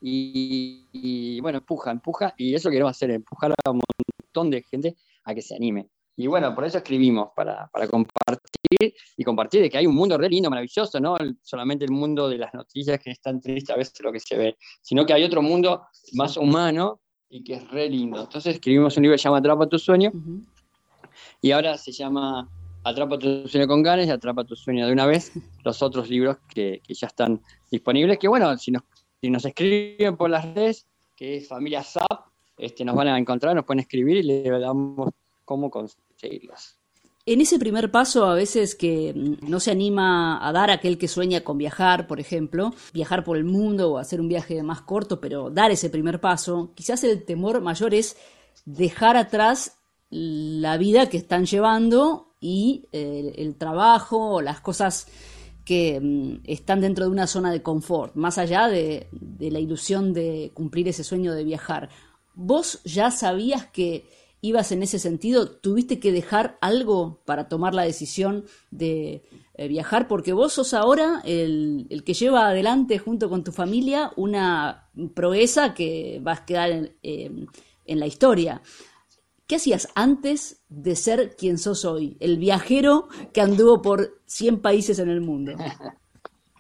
Y, 0.08 0.86
y, 0.92 1.40
bueno, 1.40 1.58
empuja, 1.58 1.90
empuja, 1.90 2.36
y 2.38 2.54
eso 2.54 2.70
queremos 2.70 2.92
hacer, 2.92 3.10
empujar 3.10 3.52
a 3.66 3.72
un 3.72 3.82
montón 4.22 4.52
de 4.52 4.62
gente 4.62 4.96
a 5.24 5.34
que 5.34 5.42
se 5.42 5.56
anime. 5.56 5.90
Y 6.16 6.28
bueno, 6.28 6.54
por 6.54 6.64
eso 6.64 6.78
escribimos, 6.78 7.30
para, 7.36 7.70
compartir 7.90 8.94
y 9.18 9.24
compartir 9.24 9.64
de 9.64 9.70
que 9.72 9.80
hay 9.80 9.88
un 9.88 9.96
mundo 9.96 10.16
re 10.16 10.30
lindo, 10.30 10.52
maravilloso, 10.52 11.00
no 11.00 11.18
solamente 11.42 11.86
el 11.86 11.92
mundo 11.92 12.30
de 12.30 12.38
las 12.38 12.54
noticias 12.54 13.00
que 13.00 13.10
es 13.10 13.20
tan 13.20 13.42
triste 13.42 13.74
a 13.74 13.78
veces 13.78 14.00
lo 14.02 14.12
que 14.12 14.20
se 14.20 14.38
ve, 14.38 14.58
sino 14.80 15.08
que 15.08 15.14
hay 15.14 15.24
otro 15.24 15.42
mundo 15.42 15.88
más 16.14 16.38
humano 16.38 17.02
y 17.28 17.44
que 17.44 17.56
es 17.56 17.68
re 17.72 17.90
lindo. 17.90 18.22
Entonces 18.22 18.56
escribimos 18.56 18.96
un 18.98 19.04
libro 19.04 19.16
que 19.16 19.20
se 19.20 19.24
llama 19.24 19.40
Atrapa 19.40 19.68
tu 19.68 19.80
sueño 19.80 20.12
y 21.42 21.52
ahora 21.52 21.80
se 21.80 21.92
llama 21.92 22.48
Atrapa 22.86 23.18
tu 23.18 23.48
sueño 23.48 23.68
con 23.68 23.82
ganas 23.82 24.06
y 24.06 24.12
Atrapa 24.12 24.44
tu 24.44 24.56
sueño 24.56 24.86
de 24.86 24.94
una 24.94 25.08
vez, 25.08 25.32
los 25.66 25.82
otros 25.82 26.10
libros 26.10 26.38
que, 26.48 26.82
ya 26.88 27.08
están 27.08 27.42
disponibles, 27.72 28.20
que 28.20 28.28
bueno, 28.28 28.56
si 28.58 28.72
nos, 28.72 28.84
si 29.26 29.32
nos 29.32 29.44
escriben 29.44 30.18
por 30.18 30.30
las 30.30 30.54
redes, 30.54 30.86
que 31.16 31.38
es 31.38 31.48
Familia 31.48 31.82
SAP, 31.82 32.28
este, 32.60 32.86
nos 32.86 32.96
van 32.96 33.08
a 33.08 33.18
encontrar, 33.18 33.56
nos 33.56 33.66
pueden 33.66 33.80
escribir 33.80 34.18
y 34.18 34.22
le 34.22 34.48
damos 34.60 35.10
cómo 35.44 35.72
conseguirlas. 35.72 36.78
En 37.26 37.42
ese 37.42 37.58
primer 37.58 37.90
paso, 37.90 38.28
a 38.28 38.36
veces 38.36 38.76
que 38.76 39.14
mm, 39.16 39.50
no 39.50 39.60
se 39.60 39.72
anima 39.72 40.48
a 40.48 40.52
dar 40.52 40.70
aquel 40.70 41.00
que 41.00 41.08
sueña 41.08 41.42
con 41.42 41.58
viajar, 41.58 42.06
por 42.06 42.20
ejemplo, 42.20 42.76
viajar 42.94 43.24
por 43.24 43.36
el 43.36 43.46
mundo 43.46 43.94
o 43.94 43.98
hacer 43.98 44.22
un 44.22 44.28
viaje 44.28 44.62
más 44.62 44.82
corto, 44.82 45.20
pero 45.20 45.50
dar 45.50 45.72
ese 45.72 45.90
primer 45.90 46.22
paso, 46.22 46.70
quizás 46.76 47.04
el 47.04 47.26
temor 47.26 47.62
mayor 47.62 47.96
es 47.96 48.18
dejar 48.66 49.18
atrás 49.18 49.80
la 50.12 50.78
vida 50.78 51.10
que 51.10 51.18
están 51.18 51.48
llevando 51.48 52.28
y 52.40 52.90
eh, 52.92 53.34
el 53.38 53.56
trabajo 53.56 54.36
o 54.36 54.42
las 54.42 54.62
cosas 54.62 55.08
que 55.66 56.00
mm, 56.00 56.44
están 56.46 56.80
dentro 56.80 57.06
de 57.06 57.12
una 57.12 57.28
zona 57.28 57.52
de 57.52 57.62
confort, 57.62 58.16
más 58.16 58.38
allá 58.38 58.68
de 58.68 59.08
la 59.40 59.60
ilusión 59.60 60.14
de 60.14 60.52
cumplir 60.54 60.88
ese 60.88 61.04
sueño 61.04 61.34
de 61.34 61.44
viajar. 61.44 61.90
¿Vos 62.36 62.82
ya 62.84 63.12
sabías 63.12 63.66
que 63.66 64.06
ibas 64.42 64.72
en 64.72 64.84
ese 64.84 65.00
sentido? 65.00 65.50
¿Tuviste 65.50 66.00
que 66.00 66.12
dejar 66.12 66.58
algo 66.62 67.22
para 67.26 67.48
tomar 67.50 67.74
la 67.74 67.84
decisión 67.84 68.46
de 68.72 69.24
eh, 69.56 69.68
viajar? 69.68 70.08
Porque 70.08 70.34
vos 70.34 70.54
sos 70.54 70.74
ahora 70.74 71.22
el, 71.26 72.04
que 72.06 72.14
lleva 72.14 72.48
adelante 72.48 73.00
junto 73.00 73.30
con 73.30 73.44
tu 73.44 73.52
familia 73.52 74.12
una 74.18 74.90
proeza 75.14 75.74
que 75.74 76.20
vas 76.22 76.42
a 76.42 76.46
quedar 76.46 76.72
en, 76.72 77.48
en 77.86 78.00
la 78.00 78.06
historia. 78.06 78.62
¿Qué 79.48 79.58
hacías 79.58 79.88
antes 79.94 80.64
de 80.70 80.96
ser 80.96 81.36
quien 81.36 81.60
sos 81.60 81.86
hoy? 81.86 82.18
El 82.20 82.40
viajero 82.40 83.10
que 83.32 83.42
anduvo 83.42 83.80
por 83.80 84.20
100 84.26 84.60
países 84.60 84.98
en 84.98 85.10
el 85.10 85.22
mundo. 85.22 85.54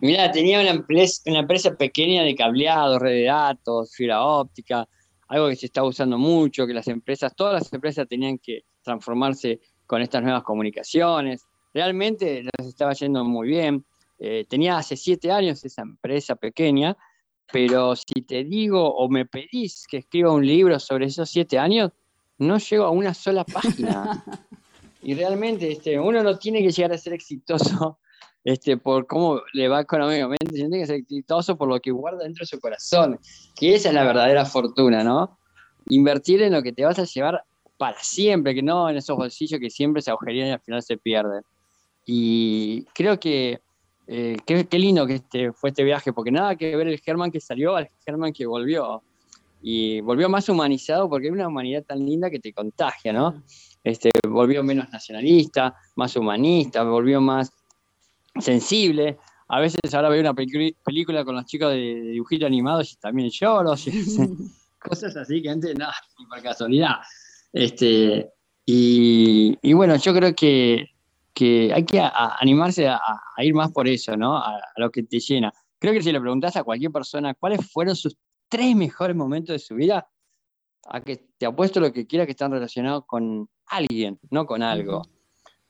Mira, 0.01 0.31
tenía 0.31 0.59
una 0.59 0.69
empresa, 0.69 1.23
una 1.25 1.39
empresa 1.39 1.75
pequeña 1.75 2.21
de 2.21 2.35
cableado, 2.35 2.99
red 2.99 3.13
de 3.13 3.23
datos, 3.23 3.91
fibra 3.95 4.23
óptica, 4.23 4.87
algo 5.27 5.49
que 5.49 5.55
se 5.55 5.65
está 5.65 5.83
usando 5.83 6.19
mucho, 6.19 6.67
que 6.67 6.75
las 6.75 6.87
empresas, 6.87 7.35
todas 7.35 7.55
las 7.55 7.73
empresas 7.73 8.07
tenían 8.07 8.37
que 8.37 8.65
transformarse 8.83 9.61
con 9.87 10.03
estas 10.03 10.21
nuevas 10.21 10.43
comunicaciones. 10.43 11.43
Realmente 11.73 12.43
les 12.43 12.67
estaba 12.67 12.93
yendo 12.93 13.25
muy 13.25 13.47
bien. 13.47 13.83
Eh, 14.19 14.45
tenía 14.47 14.77
hace 14.77 14.95
siete 14.95 15.31
años 15.31 15.65
esa 15.65 15.81
empresa 15.81 16.35
pequeña, 16.35 16.95
pero 17.51 17.95
si 17.95 18.21
te 18.27 18.43
digo 18.43 18.87
o 18.87 19.09
me 19.09 19.25
pedís 19.25 19.87
que 19.89 19.97
escriba 19.97 20.31
un 20.31 20.45
libro 20.45 20.79
sobre 20.79 21.07
esos 21.07 21.31
siete 21.31 21.57
años, 21.57 21.91
no 22.37 22.57
llego 22.57 22.85
a 22.85 22.89
una 22.89 23.13
sola 23.13 23.43
página. 23.43 24.23
y 25.01 25.13
realmente 25.13 25.71
este, 25.71 25.99
uno 25.99 26.23
no 26.23 26.37
tiene 26.37 26.61
que 26.61 26.71
llegar 26.71 26.93
a 26.93 26.97
ser 26.97 27.13
exitoso 27.13 27.99
este, 28.43 28.77
por 28.77 29.07
cómo 29.07 29.41
le 29.53 29.67
va 29.67 29.81
económicamente, 29.81 30.45
tiene 30.47 30.79
que 30.79 30.85
ser 30.85 30.97
exitoso 30.97 31.57
por 31.57 31.67
lo 31.67 31.79
que 31.79 31.91
guarda 31.91 32.23
dentro 32.23 32.43
de 32.43 32.47
su 32.47 32.59
corazón, 32.59 33.19
que 33.55 33.73
esa 33.73 33.89
es 33.89 33.95
la 33.95 34.03
verdadera 34.03 34.45
fortuna, 34.45 35.03
¿no? 35.03 35.37
Invertir 35.89 36.41
en 36.43 36.53
lo 36.53 36.61
que 36.61 36.71
te 36.71 36.85
vas 36.85 36.99
a 36.99 37.05
llevar 37.05 37.43
para 37.77 37.97
siempre, 38.01 38.53
que 38.53 38.61
no 38.61 38.89
en 38.89 38.97
esos 38.97 39.17
bolsillos 39.17 39.59
que 39.59 39.69
siempre 39.69 40.01
se 40.01 40.11
agujerían 40.11 40.47
y 40.47 40.51
al 40.51 40.59
final 40.59 40.83
se 40.83 40.97
pierden. 40.97 41.41
Y 42.05 42.83
creo 42.93 43.19
que 43.19 43.61
eh, 44.07 44.37
qué, 44.45 44.67
lindo 44.77 45.07
que 45.07 45.15
este, 45.15 45.51
fue 45.51 45.71
este 45.71 45.83
viaje, 45.83 46.13
porque 46.13 46.31
nada 46.31 46.55
que 46.55 46.75
ver 46.75 46.87
el 46.87 46.99
Germán 46.99 47.31
que 47.31 47.39
salió 47.39 47.75
al 47.75 47.89
Germán 48.05 48.31
que 48.31 48.45
volvió. 48.45 49.01
Y 49.67 49.99
volvió 50.01 50.30
más 50.30 50.47
humanizado 50.47 51.10
porque 51.10 51.28
hay 51.28 51.34
una 51.34 51.47
humanidad 51.47 51.84
tan 51.84 52.06
linda 52.06 52.30
que 52.30 52.39
te 52.39 52.54
contagia, 52.54 53.12
¿no? 53.12 53.43
este, 53.86 54.10
volvió 54.28 54.63
menos 54.63 54.89
nacionalista, 54.91 55.75
más 55.95 56.15
humanista, 56.15 56.84
volvió 56.84 57.21
más 57.21 57.51
sensible. 58.39 59.17
A 59.47 59.62
veces 59.62 59.80
ahora 59.93 60.10
veo 60.10 60.21
una 60.21 60.34
película 60.34 61.23
con 61.23 61.36
los 61.36 61.45
chicos 61.45 61.71
de, 61.71 62.01
dibujitos 62.01 62.47
animados 62.47 62.91
y 62.91 62.95
también 62.97 63.30
lloro, 63.30 63.75
cosas 64.80 65.15
así 65.15 65.41
que 65.41 65.49
antes 65.49 65.78
no, 65.78 65.88
por 66.28 66.41
casualidad. 66.41 66.95
Este, 67.54 68.28
y, 68.65 69.73
bueno, 69.73 69.95
yo 69.97 70.13
creo 70.15 70.34
que, 70.34 70.89
hay 71.71 71.86
que 71.86 72.01
animarse 72.39 72.88
a, 72.88 72.99
ir 73.38 73.54
más 73.54 73.71
por 73.71 73.88
eso, 73.88 74.17
¿no? 74.17 74.36
A, 74.36 74.60
lo 74.78 74.89
que 74.89 75.04
te 75.04 75.19
llena. 75.19 75.54
Creo 75.78 75.93
que 75.93 76.01
si 76.01 76.12
le 76.12 76.19
preguntas 76.19 76.56
a 76.56 76.63
cualquier 76.63 76.91
persona 76.91 77.36
cuáles 77.36 77.71
fueron 77.71 77.95
sus 77.95 78.17
tres 78.55 78.73
mejores 78.73 79.17
momentos 79.17 79.53
de 79.53 79.59
su 79.59 79.75
vida, 79.75 80.07
a 80.85 81.01
que 81.01 81.17
te 81.37 81.45
apuesto 81.45 81.81
lo 81.81 81.91
que 81.91 82.07
quiera 82.07 82.25
que 82.25 82.31
están 82.31 82.51
relacionados 82.51 83.03
con 83.05 83.49
alguien, 83.65 84.17
no 84.29 84.45
con 84.45 84.63
algo. 84.63 85.01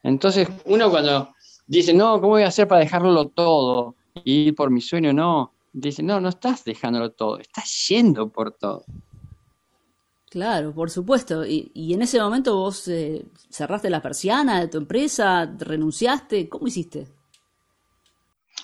Entonces, 0.04 0.48
uno 0.66 0.92
cuando 0.92 1.34
dice, 1.66 1.96
no, 1.96 2.22
¿cómo 2.22 2.34
voy 2.34 2.44
a 2.44 2.50
hacer 2.50 2.68
para 2.68 2.82
dejarlo 2.82 3.30
todo? 3.30 3.96
Y 4.24 4.50
ir 4.50 4.56
por 4.56 4.70
mi 4.70 4.82
sueño, 4.82 5.14
no. 5.14 5.54
Dice, 5.74 6.04
no, 6.04 6.22
no 6.22 6.30
estás 6.30 6.64
dejándolo 6.64 7.12
todo, 7.12 7.40
estás 7.40 7.88
yendo 7.88 8.30
por 8.30 8.52
todo. 8.52 8.86
Claro, 10.30 10.72
por 10.72 10.92
supuesto. 10.92 11.44
Y, 11.44 11.92
en 11.92 12.04
ese 12.04 12.22
momento 12.22 12.56
vos 12.56 12.88
eh, 12.88 13.26
cerraste 13.50 13.90
la 13.90 14.04
persiana 14.04 14.60
de 14.60 14.68
tu 14.68 14.78
empresa, 14.78 15.52
renunciaste, 15.58 16.48
¿cómo 16.50 16.68
hiciste? 16.68 17.08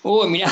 Uy, 0.04 0.30
mira, 0.30 0.52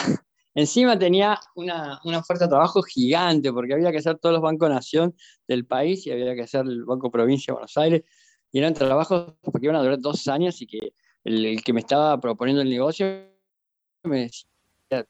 encima 0.55 0.97
tenía 0.97 1.39
una, 1.55 1.99
una, 2.03 2.19
oferta 2.19 2.45
de 2.45 2.49
trabajo 2.49 2.81
gigante 2.81 3.51
porque 3.51 3.73
había 3.73 3.91
que 3.91 3.99
hacer 3.99 4.17
todos 4.17 4.33
los 4.33 4.41
bancos 4.41 4.69
nación 4.69 5.15
del 5.47 5.65
país 5.65 6.05
y 6.07 6.11
había 6.11 6.35
que 6.35 6.43
hacer 6.43 6.65
el 6.65 6.85
Banco 6.85 7.11
Provincia 7.11 7.51
de 7.51 7.55
Buenos 7.55 7.77
Aires. 7.77 8.03
Y 8.51 8.59
eran 8.59 8.73
trabajos 8.73 9.33
porque 9.41 9.67
iban 9.67 9.75
a 9.75 9.81
durar 9.81 9.99
dos 9.99 10.27
años 10.27 10.61
y 10.61 10.67
que 10.67 10.93
el, 11.23 11.61
que 11.63 11.73
me 11.73 11.81
estaba 11.81 12.19
proponiendo 12.19 12.61
el 12.61 12.69
negocio 12.69 13.05
me 14.03 14.21
decía, 14.21 14.47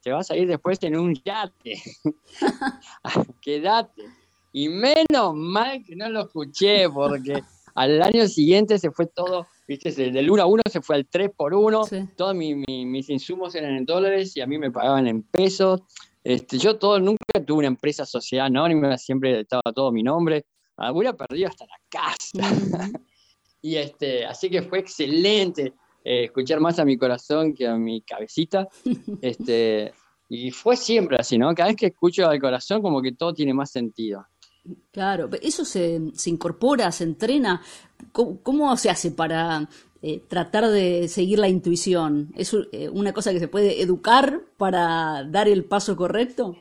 te 0.02 0.12
vas 0.12 0.30
a 0.32 0.36
ir 0.36 0.47
después 0.47 0.78
en 0.82 0.97
un 0.97 1.15
yate, 1.15 1.82
quédate. 3.41 4.04
Y 4.52 4.67
menos 4.67 5.36
mal 5.36 5.84
que 5.84 5.95
no 5.95 6.10
lo 6.10 6.21
escuché, 6.21 6.89
porque 6.89 7.43
al 7.76 8.02
año 8.02 8.28
siguiente 8.28 8.80
se 8.80 8.92
fue 8.92 9.08
todo, 9.08 9.48
viste, 9.68 9.92
del 9.92 10.30
1 10.30 10.42
a 10.42 10.46
1 10.46 10.64
se 10.72 10.82
fue 10.82 10.96
al 10.96 11.08
3 11.08 11.32
por 11.36 11.54
1, 11.54 11.82
todos 12.16 12.36
mis 12.36 13.10
insumos 13.10 13.56
eran 13.56 13.76
en 13.76 13.86
dólares 13.86 14.36
y 14.36 14.42
a 14.42 14.48
mí 14.48 14.58
me 14.58 14.72
pagaban 14.72 15.08
en 15.08 15.24
pesos. 15.24 15.82
Este, 16.24 16.58
yo 16.58 16.78
todo, 16.78 17.00
nunca 17.00 17.24
tuve 17.46 17.60
una 17.60 17.68
empresa 17.68 18.06
sociedad 18.06 18.48
anónima, 18.48 18.98
siempre 18.98 19.42
estaba 19.42 19.62
todo 19.74 19.92
mi 19.92 20.04
nombre. 20.04 20.46
Hubiera 20.78 21.14
perdido 21.14 21.50
hasta 21.50 21.66
la 21.66 21.80
casa. 21.90 22.30
y 23.62 23.76
este, 23.76 24.26
así 24.26 24.50
que 24.50 24.62
fue 24.62 24.80
excelente. 24.80 25.74
Eh, 26.04 26.26
escuchar 26.26 26.60
más 26.60 26.80
a 26.80 26.86
mi 26.86 26.98
corazón 26.98 27.54
que 27.54 27.68
a 27.68 27.76
mi 27.76 28.02
cabecita. 28.02 28.68
Este, 29.22 29.94
y 30.30 30.52
fue 30.52 30.78
siempre 30.78 31.18
así, 31.20 31.38
¿no? 31.38 31.54
Cada 31.56 31.70
vez 31.70 31.78
que 31.78 31.88
escucho 31.88 32.28
al 32.28 32.40
corazón, 32.40 32.82
como 32.82 33.02
que 33.02 33.14
todo 33.14 33.34
tiene 33.34 33.54
más 33.54 33.72
sentido. 33.72 34.26
Claro, 34.92 35.30
eso 35.42 35.66
se, 35.66 36.00
incorpora, 36.26 36.92
se 36.92 37.04
entrena. 37.04 37.62
¿Cómo, 38.12 38.76
se 38.78 38.90
hace 38.90 39.12
para 39.12 39.70
eh, 40.02 40.22
tratar 40.28 40.70
de 40.70 41.08
seguir 41.08 41.40
la 41.40 41.50
intuición? 41.50 42.32
¿Es 42.36 42.54
eh, 42.72 42.90
una 42.90 43.14
cosa 43.14 43.32
que 43.32 43.40
se 43.40 43.48
puede 43.48 43.82
educar 43.82 44.42
para 44.58 45.24
dar 45.26 45.48
el 45.48 45.66
paso 45.66 45.96
correcto? 45.96 46.56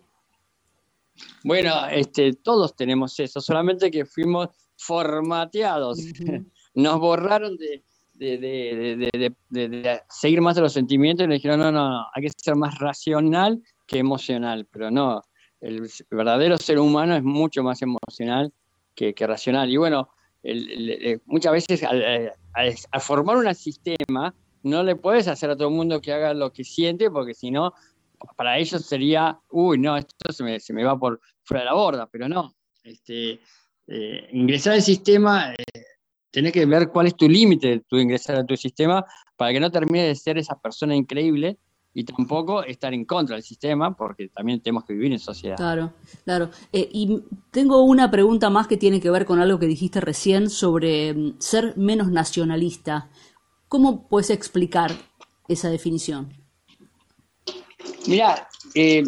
Bueno, 1.44 1.86
este, 1.90 2.34
todos 2.34 2.74
tenemos 2.76 3.18
eso, 3.20 3.40
solamente 3.40 3.90
que 3.90 4.04
fuimos 4.04 4.48
formateados. 4.76 5.98
Nos 6.74 7.00
borraron 7.00 7.56
de, 7.56 7.82
de, 8.18 10.02
seguir 10.08 10.40
más 10.40 10.58
a 10.58 10.60
los 10.60 10.72
sentimientos 10.72 11.24
y 11.24 11.28
le 11.28 11.34
dijeron, 11.36 11.60
no, 11.60 11.72
no, 11.72 11.88
no, 11.88 12.06
hay 12.14 12.22
que 12.22 12.30
ser 12.36 12.56
más 12.56 12.78
racional 12.78 13.62
que 13.86 13.98
emocional, 13.98 14.66
pero 14.70 14.90
no, 14.90 15.22
el 15.60 15.88
verdadero 16.10 16.56
ser 16.58 16.78
humano 16.78 17.16
es 17.16 17.22
mucho 17.22 17.62
más 17.62 17.82
emocional 17.82 18.52
que, 18.94 19.14
racional. 19.26 19.70
Y 19.70 19.76
bueno, 19.76 20.10
eh, 20.42 21.18
muchas 21.26 21.52
veces 21.52 21.82
al, 21.84 23.00
formar 23.00 23.36
un 23.36 23.54
sistema, 23.54 24.34
no 24.62 24.82
le 24.82 24.96
puedes 24.96 25.28
hacer 25.28 25.50
a 25.50 25.56
todo 25.56 25.68
el 25.68 25.74
mundo 25.74 26.00
que 26.00 26.12
haga 26.12 26.34
lo 26.34 26.52
que 26.52 26.64
siente, 26.64 27.10
porque 27.10 27.34
si 27.34 27.50
no, 27.50 27.72
para 28.36 28.58
ellos 28.58 28.84
sería, 28.84 29.38
uy, 29.50 29.78
no, 29.78 29.96
esto 29.96 30.32
se 30.32 30.42
me, 30.42 30.58
se 30.58 30.72
me, 30.72 30.84
va 30.84 30.98
por 30.98 31.20
fuera 31.44 31.62
de 31.62 31.66
la 31.66 31.74
borda, 31.74 32.06
pero 32.10 32.28
no. 32.28 32.54
Este, 32.82 33.40
eh, 33.86 34.28
ingresar 34.32 34.74
al 34.74 34.82
sistema, 34.82 35.54
eh, 35.54 35.82
tenés 36.30 36.52
que 36.52 36.66
ver 36.66 36.88
cuál 36.88 37.06
es 37.06 37.16
tu 37.16 37.28
límite 37.28 37.82
de 37.90 38.02
ingresar 38.02 38.36
a 38.36 38.46
tu 38.46 38.56
sistema 38.56 39.04
para 39.36 39.52
que 39.52 39.60
no 39.60 39.70
termine 39.70 40.04
de 40.04 40.14
ser 40.14 40.38
esa 40.38 40.58
persona 40.58 40.94
increíble 40.94 41.58
y 41.94 42.04
tampoco 42.04 42.62
estar 42.62 42.94
en 42.94 43.04
contra 43.04 43.36
del 43.36 43.42
sistema, 43.42 43.96
porque 43.96 44.28
también 44.28 44.60
tenemos 44.60 44.84
que 44.84 44.92
vivir 44.92 45.12
en 45.12 45.18
sociedad. 45.18 45.56
Claro, 45.56 45.92
claro. 46.24 46.50
Eh, 46.72 46.88
y 46.92 47.22
tengo 47.50 47.82
una 47.82 48.10
pregunta 48.10 48.50
más 48.50 48.66
que 48.66 48.76
tiene 48.76 49.00
que 49.00 49.10
ver 49.10 49.24
con 49.24 49.40
algo 49.40 49.58
que 49.58 49.66
dijiste 49.66 50.00
recién 50.00 50.50
sobre 50.50 51.14
mm, 51.14 51.36
ser 51.38 51.76
menos 51.76 52.10
nacionalista. 52.10 53.10
¿Cómo 53.68 54.06
puedes 54.08 54.30
explicar 54.30 54.92
esa 55.48 55.70
definición? 55.70 56.32
Mira, 58.06 58.48
eh, 58.74 59.02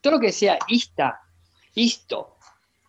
todo 0.00 0.14
lo 0.14 0.20
que 0.20 0.32
sea 0.32 0.58
ista, 0.68 1.20
isto, 1.74 2.36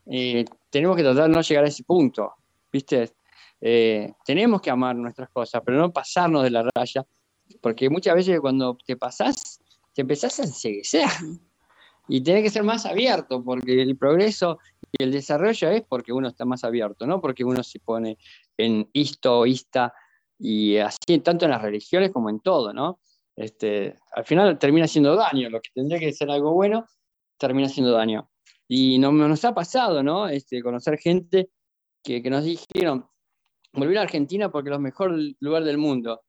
eh, 0.05 0.45
tenemos 0.69 0.95
que 0.95 1.03
tratar 1.03 1.23
de 1.23 1.29
no 1.29 1.41
llegar 1.41 1.65
a 1.65 1.67
ese 1.67 1.83
punto, 1.83 2.33
¿viste? 2.71 3.13
Eh, 3.59 4.13
tenemos 4.23 4.61
que 4.61 4.69
amar 4.69 4.95
nuestras 4.95 5.29
cosas, 5.29 5.61
pero 5.65 5.77
no 5.77 5.91
pasarnos 5.91 6.43
de 6.43 6.51
la 6.51 6.69
raya, 6.75 7.05
porque 7.65 7.89
muchas 7.89 8.13
veces 8.13 8.39
cuando 8.41 8.77
te 8.85 8.95
pasás, 8.95 9.59
te 9.91 10.01
empezás 10.01 10.39
a 10.39 10.43
enseguecer 10.43 11.07
y 12.07 12.21
tenés 12.21 12.43
que 12.43 12.51
ser 12.51 12.61
más 12.61 12.85
abierto, 12.85 13.43
porque 13.43 13.81
el 13.81 13.97
progreso 13.97 14.59
y 14.91 15.01
el 15.01 15.11
desarrollo 15.11 15.71
es 15.71 15.81
porque 15.81 16.13
uno 16.13 16.27
está 16.27 16.45
más 16.45 16.63
abierto, 16.63 17.07
no 17.07 17.19
porque 17.19 17.43
uno 17.43 17.63
se 17.63 17.79
pone 17.79 18.19
en 18.55 18.87
isto, 18.93 19.47
ista, 19.47 19.95
y 20.37 20.77
así 20.77 21.17
tanto 21.23 21.45
en 21.45 21.51
las 21.51 21.61
religiones 21.63 22.11
como 22.11 22.29
en 22.29 22.39
todo, 22.39 22.71
¿no? 22.71 22.99
Este, 23.35 23.97
al 24.11 24.25
final 24.25 24.59
termina 24.59 24.85
haciendo 24.85 25.15
daño, 25.15 25.49
lo 25.49 25.59
que 25.59 25.71
tendría 25.73 25.97
que 25.97 26.13
ser 26.13 26.29
algo 26.29 26.53
bueno, 26.53 26.85
termina 27.39 27.65
haciendo 27.65 27.93
daño. 27.93 28.29
Y 28.67 28.99
no, 28.99 29.11
nos 29.11 29.43
ha 29.43 29.55
pasado, 29.55 30.03
¿no? 30.03 30.27
Este, 30.27 30.61
conocer 30.61 30.99
gente 30.99 31.49
que, 32.03 32.21
que 32.21 32.29
nos 32.29 32.43
dijeron, 32.43 33.07
volví 33.73 33.97
a 33.97 34.03
Argentina 34.03 34.51
porque 34.51 34.69
es 34.69 34.75
el 34.75 34.81
mejor 34.83 35.17
lugar 35.39 35.63
del 35.63 35.79
mundo. 35.79 36.21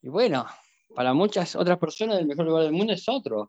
Y 0.00 0.08
bueno, 0.08 0.46
para 0.94 1.14
muchas 1.14 1.56
otras 1.56 1.78
personas 1.78 2.18
el 2.18 2.26
mejor 2.26 2.46
lugar 2.46 2.64
del 2.64 2.72
mundo 2.72 2.92
es 2.92 3.08
otro. 3.08 3.48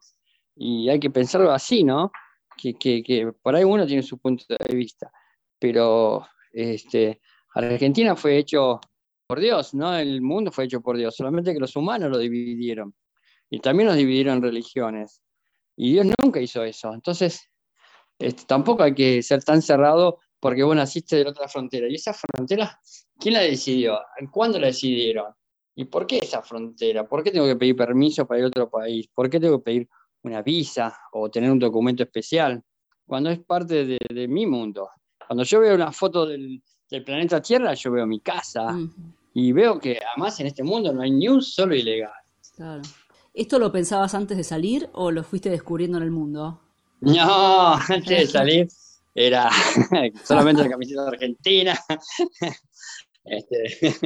Y 0.56 0.88
hay 0.88 1.00
que 1.00 1.10
pensarlo 1.10 1.50
así, 1.50 1.84
¿no? 1.84 2.12
Que, 2.56 2.74
que, 2.74 3.02
que 3.02 3.32
por 3.42 3.56
ahí 3.56 3.64
uno 3.64 3.86
tiene 3.86 4.02
su 4.02 4.18
punto 4.18 4.44
de 4.48 4.74
vista. 4.74 5.10
Pero 5.58 6.26
este, 6.52 7.20
Argentina 7.54 8.16
fue 8.16 8.38
hecho 8.38 8.80
por 9.26 9.40
Dios, 9.40 9.74
¿no? 9.74 9.96
El 9.96 10.20
mundo 10.22 10.52
fue 10.52 10.64
hecho 10.64 10.80
por 10.80 10.96
Dios, 10.96 11.16
solamente 11.16 11.52
que 11.52 11.60
los 11.60 11.74
humanos 11.76 12.10
lo 12.10 12.18
dividieron. 12.18 12.94
Y 13.50 13.60
también 13.60 13.88
nos 13.88 13.96
dividieron 13.96 14.42
religiones. 14.42 15.22
Y 15.76 15.92
Dios 15.92 16.06
nunca 16.22 16.40
hizo 16.40 16.62
eso. 16.62 16.92
Entonces, 16.92 17.50
este, 18.18 18.44
tampoco 18.46 18.82
hay 18.82 18.94
que 18.94 19.22
ser 19.22 19.42
tan 19.42 19.62
cerrado 19.62 20.18
porque 20.40 20.62
vos 20.62 20.76
naciste 20.76 21.16
de 21.16 21.24
la 21.24 21.30
otra 21.30 21.48
frontera. 21.48 21.88
¿Y 21.88 21.94
esa 21.94 22.14
frontera, 22.14 22.78
quién 23.18 23.34
la 23.34 23.40
decidió? 23.40 23.98
¿Cuándo 24.30 24.58
la 24.58 24.68
decidieron? 24.68 25.32
¿Y 25.76 25.86
por 25.86 26.06
qué 26.06 26.18
esa 26.18 26.42
frontera? 26.42 27.06
¿Por 27.06 27.22
qué 27.22 27.30
tengo 27.30 27.46
que 27.46 27.56
pedir 27.56 27.76
permiso 27.76 28.26
para 28.26 28.38
ir 28.38 28.44
a 28.44 28.48
otro 28.48 28.70
país? 28.70 29.08
¿Por 29.12 29.28
qué 29.28 29.40
tengo 29.40 29.58
que 29.58 29.64
pedir 29.64 29.88
una 30.22 30.42
visa 30.42 30.96
o 31.12 31.30
tener 31.30 31.50
un 31.50 31.58
documento 31.58 32.02
especial? 32.02 32.62
Cuando 33.06 33.30
es 33.30 33.40
parte 33.40 33.84
de, 33.84 34.28
mi 34.28 34.46
mundo. 34.46 34.88
Cuando 35.26 35.42
yo 35.42 35.60
veo 35.60 35.74
una 35.74 35.92
foto 35.92 36.26
del, 36.26 36.62
planeta 37.04 37.42
Tierra, 37.42 37.74
yo 37.74 37.90
veo 37.90 38.06
mi 38.06 38.20
casa 38.20 38.78
y 39.32 39.50
veo 39.50 39.80
que 39.80 39.98
además 40.12 40.38
en 40.38 40.46
este 40.46 40.62
mundo 40.62 40.92
no 40.92 41.02
hay 41.02 41.10
ni 41.10 41.26
un 41.26 41.42
solo 41.42 41.74
ilegal. 41.74 42.12
Claro. 42.54 42.82
¿Esto 43.32 43.58
lo 43.58 43.72
pensabas 43.72 44.14
antes 44.14 44.36
de 44.36 44.44
salir 44.44 44.88
o 44.92 45.10
lo 45.10 45.24
fuiste 45.24 45.50
descubriendo 45.50 45.98
en 45.98 46.04
el 46.04 46.12
mundo? 46.12 46.60
No, 47.00 47.74
antes 47.88 48.06
de 48.06 48.26
salir 48.28 48.68
era 49.12 49.50
solamente 50.24 50.62
la 50.62 50.70
camiseta 50.70 51.02
de 51.02 51.08
Argentina, 51.08 51.78
este, 53.24 53.96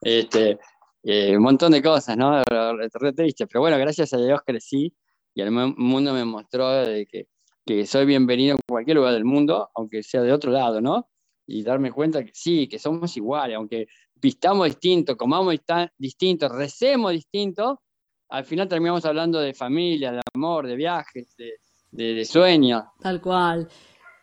este 0.00 0.58
eh, 1.02 1.36
un 1.36 1.42
montón 1.42 1.72
de 1.72 1.82
cosas, 1.82 2.16
¿no? 2.16 2.42
Re 2.44 3.12
triste, 3.12 3.46
pero 3.46 3.60
bueno, 3.60 3.78
gracias 3.78 4.12
a 4.12 4.18
Dios 4.18 4.40
crecí 4.44 4.92
y 5.34 5.40
el 5.42 5.50
mundo 5.52 6.12
me 6.12 6.24
mostró 6.24 6.68
de 6.70 7.06
que, 7.06 7.28
que, 7.64 7.86
soy 7.86 8.06
bienvenido 8.06 8.56
en 8.56 8.60
cualquier 8.66 8.96
lugar 8.96 9.14
del 9.14 9.24
mundo, 9.24 9.70
aunque 9.74 10.02
sea 10.02 10.22
de 10.22 10.32
otro 10.32 10.50
lado, 10.50 10.80
¿no? 10.80 11.08
Y 11.46 11.62
darme 11.62 11.92
cuenta 11.92 12.24
que 12.24 12.32
sí, 12.34 12.68
que 12.68 12.78
somos 12.78 13.16
iguales, 13.16 13.56
aunque 13.56 13.86
vistamos 14.16 14.66
distinto, 14.66 15.16
comamos 15.16 15.54
distinto, 15.96 16.48
recemos 16.48 17.12
distinto, 17.12 17.82
al 18.30 18.44
final 18.44 18.68
terminamos 18.68 19.04
hablando 19.04 19.40
de 19.40 19.54
familia, 19.54 20.12
de 20.12 20.20
amor, 20.34 20.66
de 20.66 20.76
viajes, 20.76 21.34
de, 21.36 21.60
de, 21.92 22.14
de 22.14 22.24
sueños. 22.24 22.84
Tal 23.00 23.20
cual. 23.20 23.68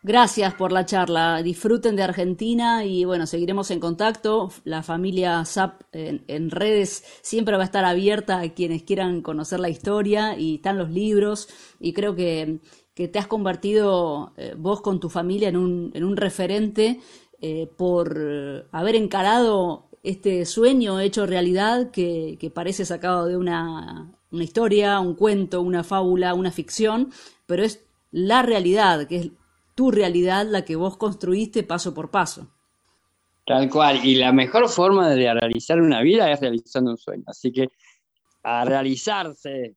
Gracias 0.07 0.53
por 0.53 0.71
la 0.71 0.85
charla. 0.85 1.41
Disfruten 1.41 1.95
de 1.95 2.03
Argentina 2.03 2.85
y 2.85 3.05
bueno, 3.05 3.25
seguiremos 3.25 3.71
en 3.71 3.79
contacto. 3.79 4.51
La 4.63 4.83
familia 4.83 5.43
SAP 5.43 5.81
en, 5.93 6.51
redes 6.51 7.03
siempre 7.23 7.55
va 7.57 7.63
a 7.63 7.65
estar 7.65 7.85
abierta 7.85 8.39
a 8.39 8.49
quienes 8.53 8.83
quieran 8.83 9.23
conocer 9.23 9.59
la 9.59 9.69
historia 9.69 10.37
y 10.37 10.57
están 10.57 10.77
los 10.77 10.91
libros 10.91 11.49
y 11.79 11.93
creo 11.93 12.15
que, 12.15 12.59
te 12.93 13.17
has 13.17 13.25
convertido 13.25 14.33
eh, 14.37 14.53
vos 14.55 14.81
con 14.81 14.99
tu 14.99 15.09
familia 15.09 15.49
en 15.49 15.57
un, 15.57 15.89
en 15.95 16.03
un 16.03 16.17
referente 16.17 16.99
eh, 17.41 17.67
por 17.75 18.67
haber 18.71 18.95
encarado 18.95 19.89
este 20.03 20.45
sueño 20.45 20.99
hecho 20.99 21.25
realidad 21.25 21.89
que, 21.89 22.51
parece 22.53 22.85
sacado 22.85 23.25
de 23.25 23.37
una 23.37 24.13
historia, 24.29 24.99
un 24.99 25.15
cuento, 25.15 25.61
una 25.61 25.83
fábula, 25.83 26.35
una 26.35 26.51
ficción, 26.51 27.11
pero 27.47 27.63
es 27.63 27.83
la 28.11 28.43
realidad, 28.43 29.07
que 29.07 29.15
es 29.17 29.31
tu 29.75 29.91
realidad, 29.91 30.47
la 30.49 30.65
que 30.65 30.75
vos 30.75 30.97
construiste 30.97 31.63
paso 31.63 31.93
por 31.93 32.09
paso. 32.09 32.47
Tal 33.45 33.69
cual, 33.69 34.03
y 34.03 34.15
la 34.15 34.31
mejor 34.31 34.67
forma 34.69 35.09
de 35.09 35.33
realizar 35.33 35.79
una 35.79 36.01
vida 36.01 36.31
es 36.31 36.39
realizando 36.39 36.91
un 36.91 36.97
sueño, 36.97 37.23
así 37.27 37.51
que 37.51 37.67
a 38.41 38.65
realizarse. 38.65 39.75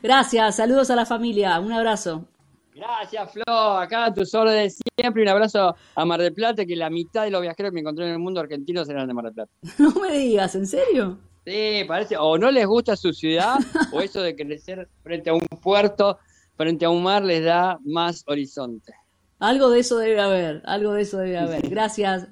Gracias, 0.00 0.56
saludos 0.56 0.90
a 0.90 0.96
la 0.96 1.06
familia, 1.06 1.58
un 1.58 1.72
abrazo. 1.72 2.28
Gracias, 2.72 3.32
Flo, 3.32 3.78
acá 3.78 4.06
a 4.06 4.14
tus 4.14 4.32
órdenes 4.32 4.78
siempre, 4.96 5.22
un 5.22 5.28
abrazo 5.28 5.74
a 5.96 6.04
Mar 6.04 6.20
del 6.20 6.32
Plata, 6.32 6.64
que 6.64 6.76
la 6.76 6.88
mitad 6.88 7.24
de 7.24 7.30
los 7.30 7.42
viajeros 7.42 7.70
que 7.70 7.74
me 7.74 7.80
encontré 7.80 8.06
en 8.06 8.12
el 8.12 8.18
mundo 8.20 8.40
argentino 8.40 8.84
serán 8.84 9.08
de 9.08 9.14
Mar 9.14 9.24
del 9.24 9.34
Plata. 9.34 9.52
No 9.78 9.90
me 10.00 10.16
digas, 10.16 10.54
¿en 10.54 10.66
serio? 10.66 11.18
Sí, 11.44 11.84
parece, 11.88 12.16
o 12.16 12.38
no 12.38 12.50
les 12.50 12.66
gusta 12.66 12.94
su 12.94 13.12
ciudad, 13.12 13.56
o 13.92 14.00
eso 14.00 14.22
de 14.22 14.36
crecer 14.36 14.88
frente 15.02 15.30
a 15.30 15.34
un 15.34 15.46
puerto, 15.62 16.18
frente 16.56 16.84
a 16.84 16.90
un 16.90 17.02
mar, 17.02 17.24
les 17.24 17.44
da 17.44 17.78
más 17.82 18.22
horizonte. 18.28 18.92
Algo 19.40 19.70
de 19.70 19.80
eso 19.80 19.96
debe 19.96 20.20
haber, 20.20 20.62
algo 20.66 20.92
de 20.92 21.02
eso 21.02 21.18
debe 21.18 21.38
haber. 21.38 21.68
Gracias. 21.68 22.28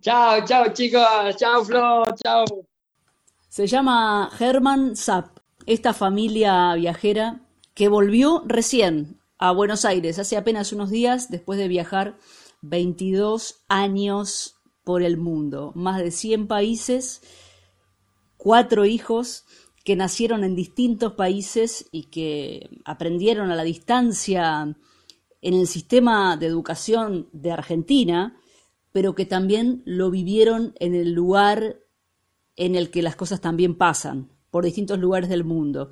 Chao, 0.00 0.44
chao 0.44 0.72
chicos, 0.72 1.02
chao 1.36 1.64
Flo, 1.64 2.04
chao. 2.22 2.44
Se 3.48 3.66
llama 3.66 4.30
Herman 4.38 4.94
Zapp, 4.96 5.38
esta 5.64 5.94
familia 5.94 6.74
viajera 6.74 7.40
que 7.74 7.88
volvió 7.88 8.42
recién 8.46 9.18
a 9.38 9.50
Buenos 9.52 9.86
Aires 9.86 10.18
hace 10.18 10.36
apenas 10.36 10.72
unos 10.72 10.90
días 10.90 11.30
después 11.30 11.58
de 11.58 11.68
viajar 11.68 12.18
22 12.60 13.64
años 13.68 14.56
por 14.84 15.02
el 15.02 15.16
mundo, 15.16 15.72
más 15.74 15.98
de 15.98 16.10
100 16.10 16.48
países, 16.48 17.22
cuatro 18.36 18.84
hijos 18.84 19.44
que 19.84 19.96
nacieron 19.96 20.44
en 20.44 20.54
distintos 20.54 21.14
países 21.14 21.88
y 21.92 22.04
que 22.04 22.68
aprendieron 22.84 23.50
a 23.50 23.56
la 23.56 23.64
distancia 23.64 24.76
en 25.42 25.54
el 25.54 25.66
sistema 25.66 26.36
de 26.36 26.46
educación 26.46 27.28
de 27.32 27.52
Argentina, 27.52 28.36
pero 28.92 29.14
que 29.14 29.26
también 29.26 29.82
lo 29.84 30.10
vivieron 30.10 30.74
en 30.80 30.94
el 30.94 31.12
lugar 31.12 31.76
en 32.56 32.74
el 32.74 32.90
que 32.90 33.02
las 33.02 33.16
cosas 33.16 33.40
también 33.40 33.76
pasan, 33.76 34.30
por 34.50 34.64
distintos 34.64 34.98
lugares 34.98 35.28
del 35.28 35.44
mundo. 35.44 35.90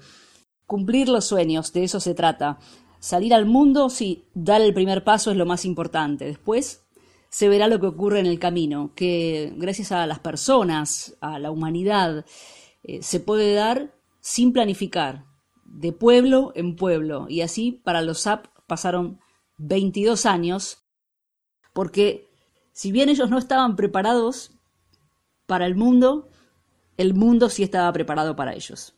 Cumplir 0.67 1.09
los 1.09 1.27
sueños, 1.27 1.73
de 1.73 1.85
eso 1.85 2.01
se 2.01 2.15
trata. 2.15 2.59
Salir 2.99 3.35
al 3.35 3.45
mundo, 3.45 3.91
sí, 3.91 4.25
dar 4.33 4.63
el 4.63 4.73
primer 4.73 5.05
paso 5.05 5.31
es 5.31 5.37
lo 5.37 5.45
más 5.45 5.67
importante. 5.67 6.25
Después 6.25 6.83
se 7.29 7.49
verá 7.49 7.69
lo 7.69 7.81
que 7.81 7.89
ocurre 7.89 8.21
en 8.21 8.27
el 8.27 8.39
camino, 8.39 8.93
que 8.95 9.53
gracias 9.57 9.93
a 9.93 10.07
las 10.07 10.21
personas, 10.21 11.17
a 11.21 11.39
la 11.39 11.51
humanidad, 11.51 12.25
eh, 12.83 13.03
se 13.03 13.21
puede 13.21 13.53
dar 13.53 13.95
sin 14.21 14.53
planificar, 14.53 15.27
de 15.65 15.93
pueblo 15.93 16.53
en 16.55 16.77
pueblo. 16.77 17.27
Y 17.29 17.43
así 17.43 17.73
para 17.73 18.01
los 18.01 18.21
SAP 18.21 18.47
pasaron 18.67 19.21
22 19.59 20.27
años, 20.27 20.79
porque 21.73 22.31
si 22.73 22.93
bien 22.93 23.09
ellos 23.09 23.31
no 23.31 23.39
estaban 23.39 23.77
preparados 23.77 24.53
para 25.47 25.67
el 25.67 25.75
mundo, 25.75 26.29
el 26.97 27.15
mundo 27.15 27.49
sí 27.49 27.63
estaba 27.63 27.93
preparado 27.93 28.35
para 28.37 28.55
ellos. 28.55 28.95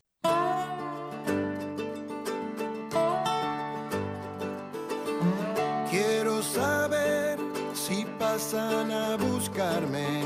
Quiero 5.91 6.43
saber 6.43 7.39
si 7.75 8.05
pasan 8.19 8.91
a 8.91 9.17
buscarme, 9.17 10.23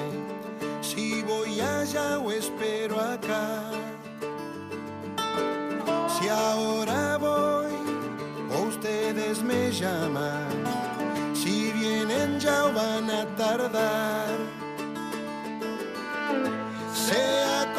si 0.81 1.22
voy 1.22 1.61
allá 1.61 2.18
o 2.18 2.31
espero 2.31 3.01
acá. 3.01 3.70
Si 6.09 6.28
ahora 6.28 7.16
voy 7.18 7.49
me 9.51 9.70
llaman. 9.72 10.64
Si 11.34 11.72
vienen 11.72 12.38
ya 12.38 12.62
van 12.76 13.11
a 13.11 13.24
tardar. 13.36 14.28
Sea 16.94 17.72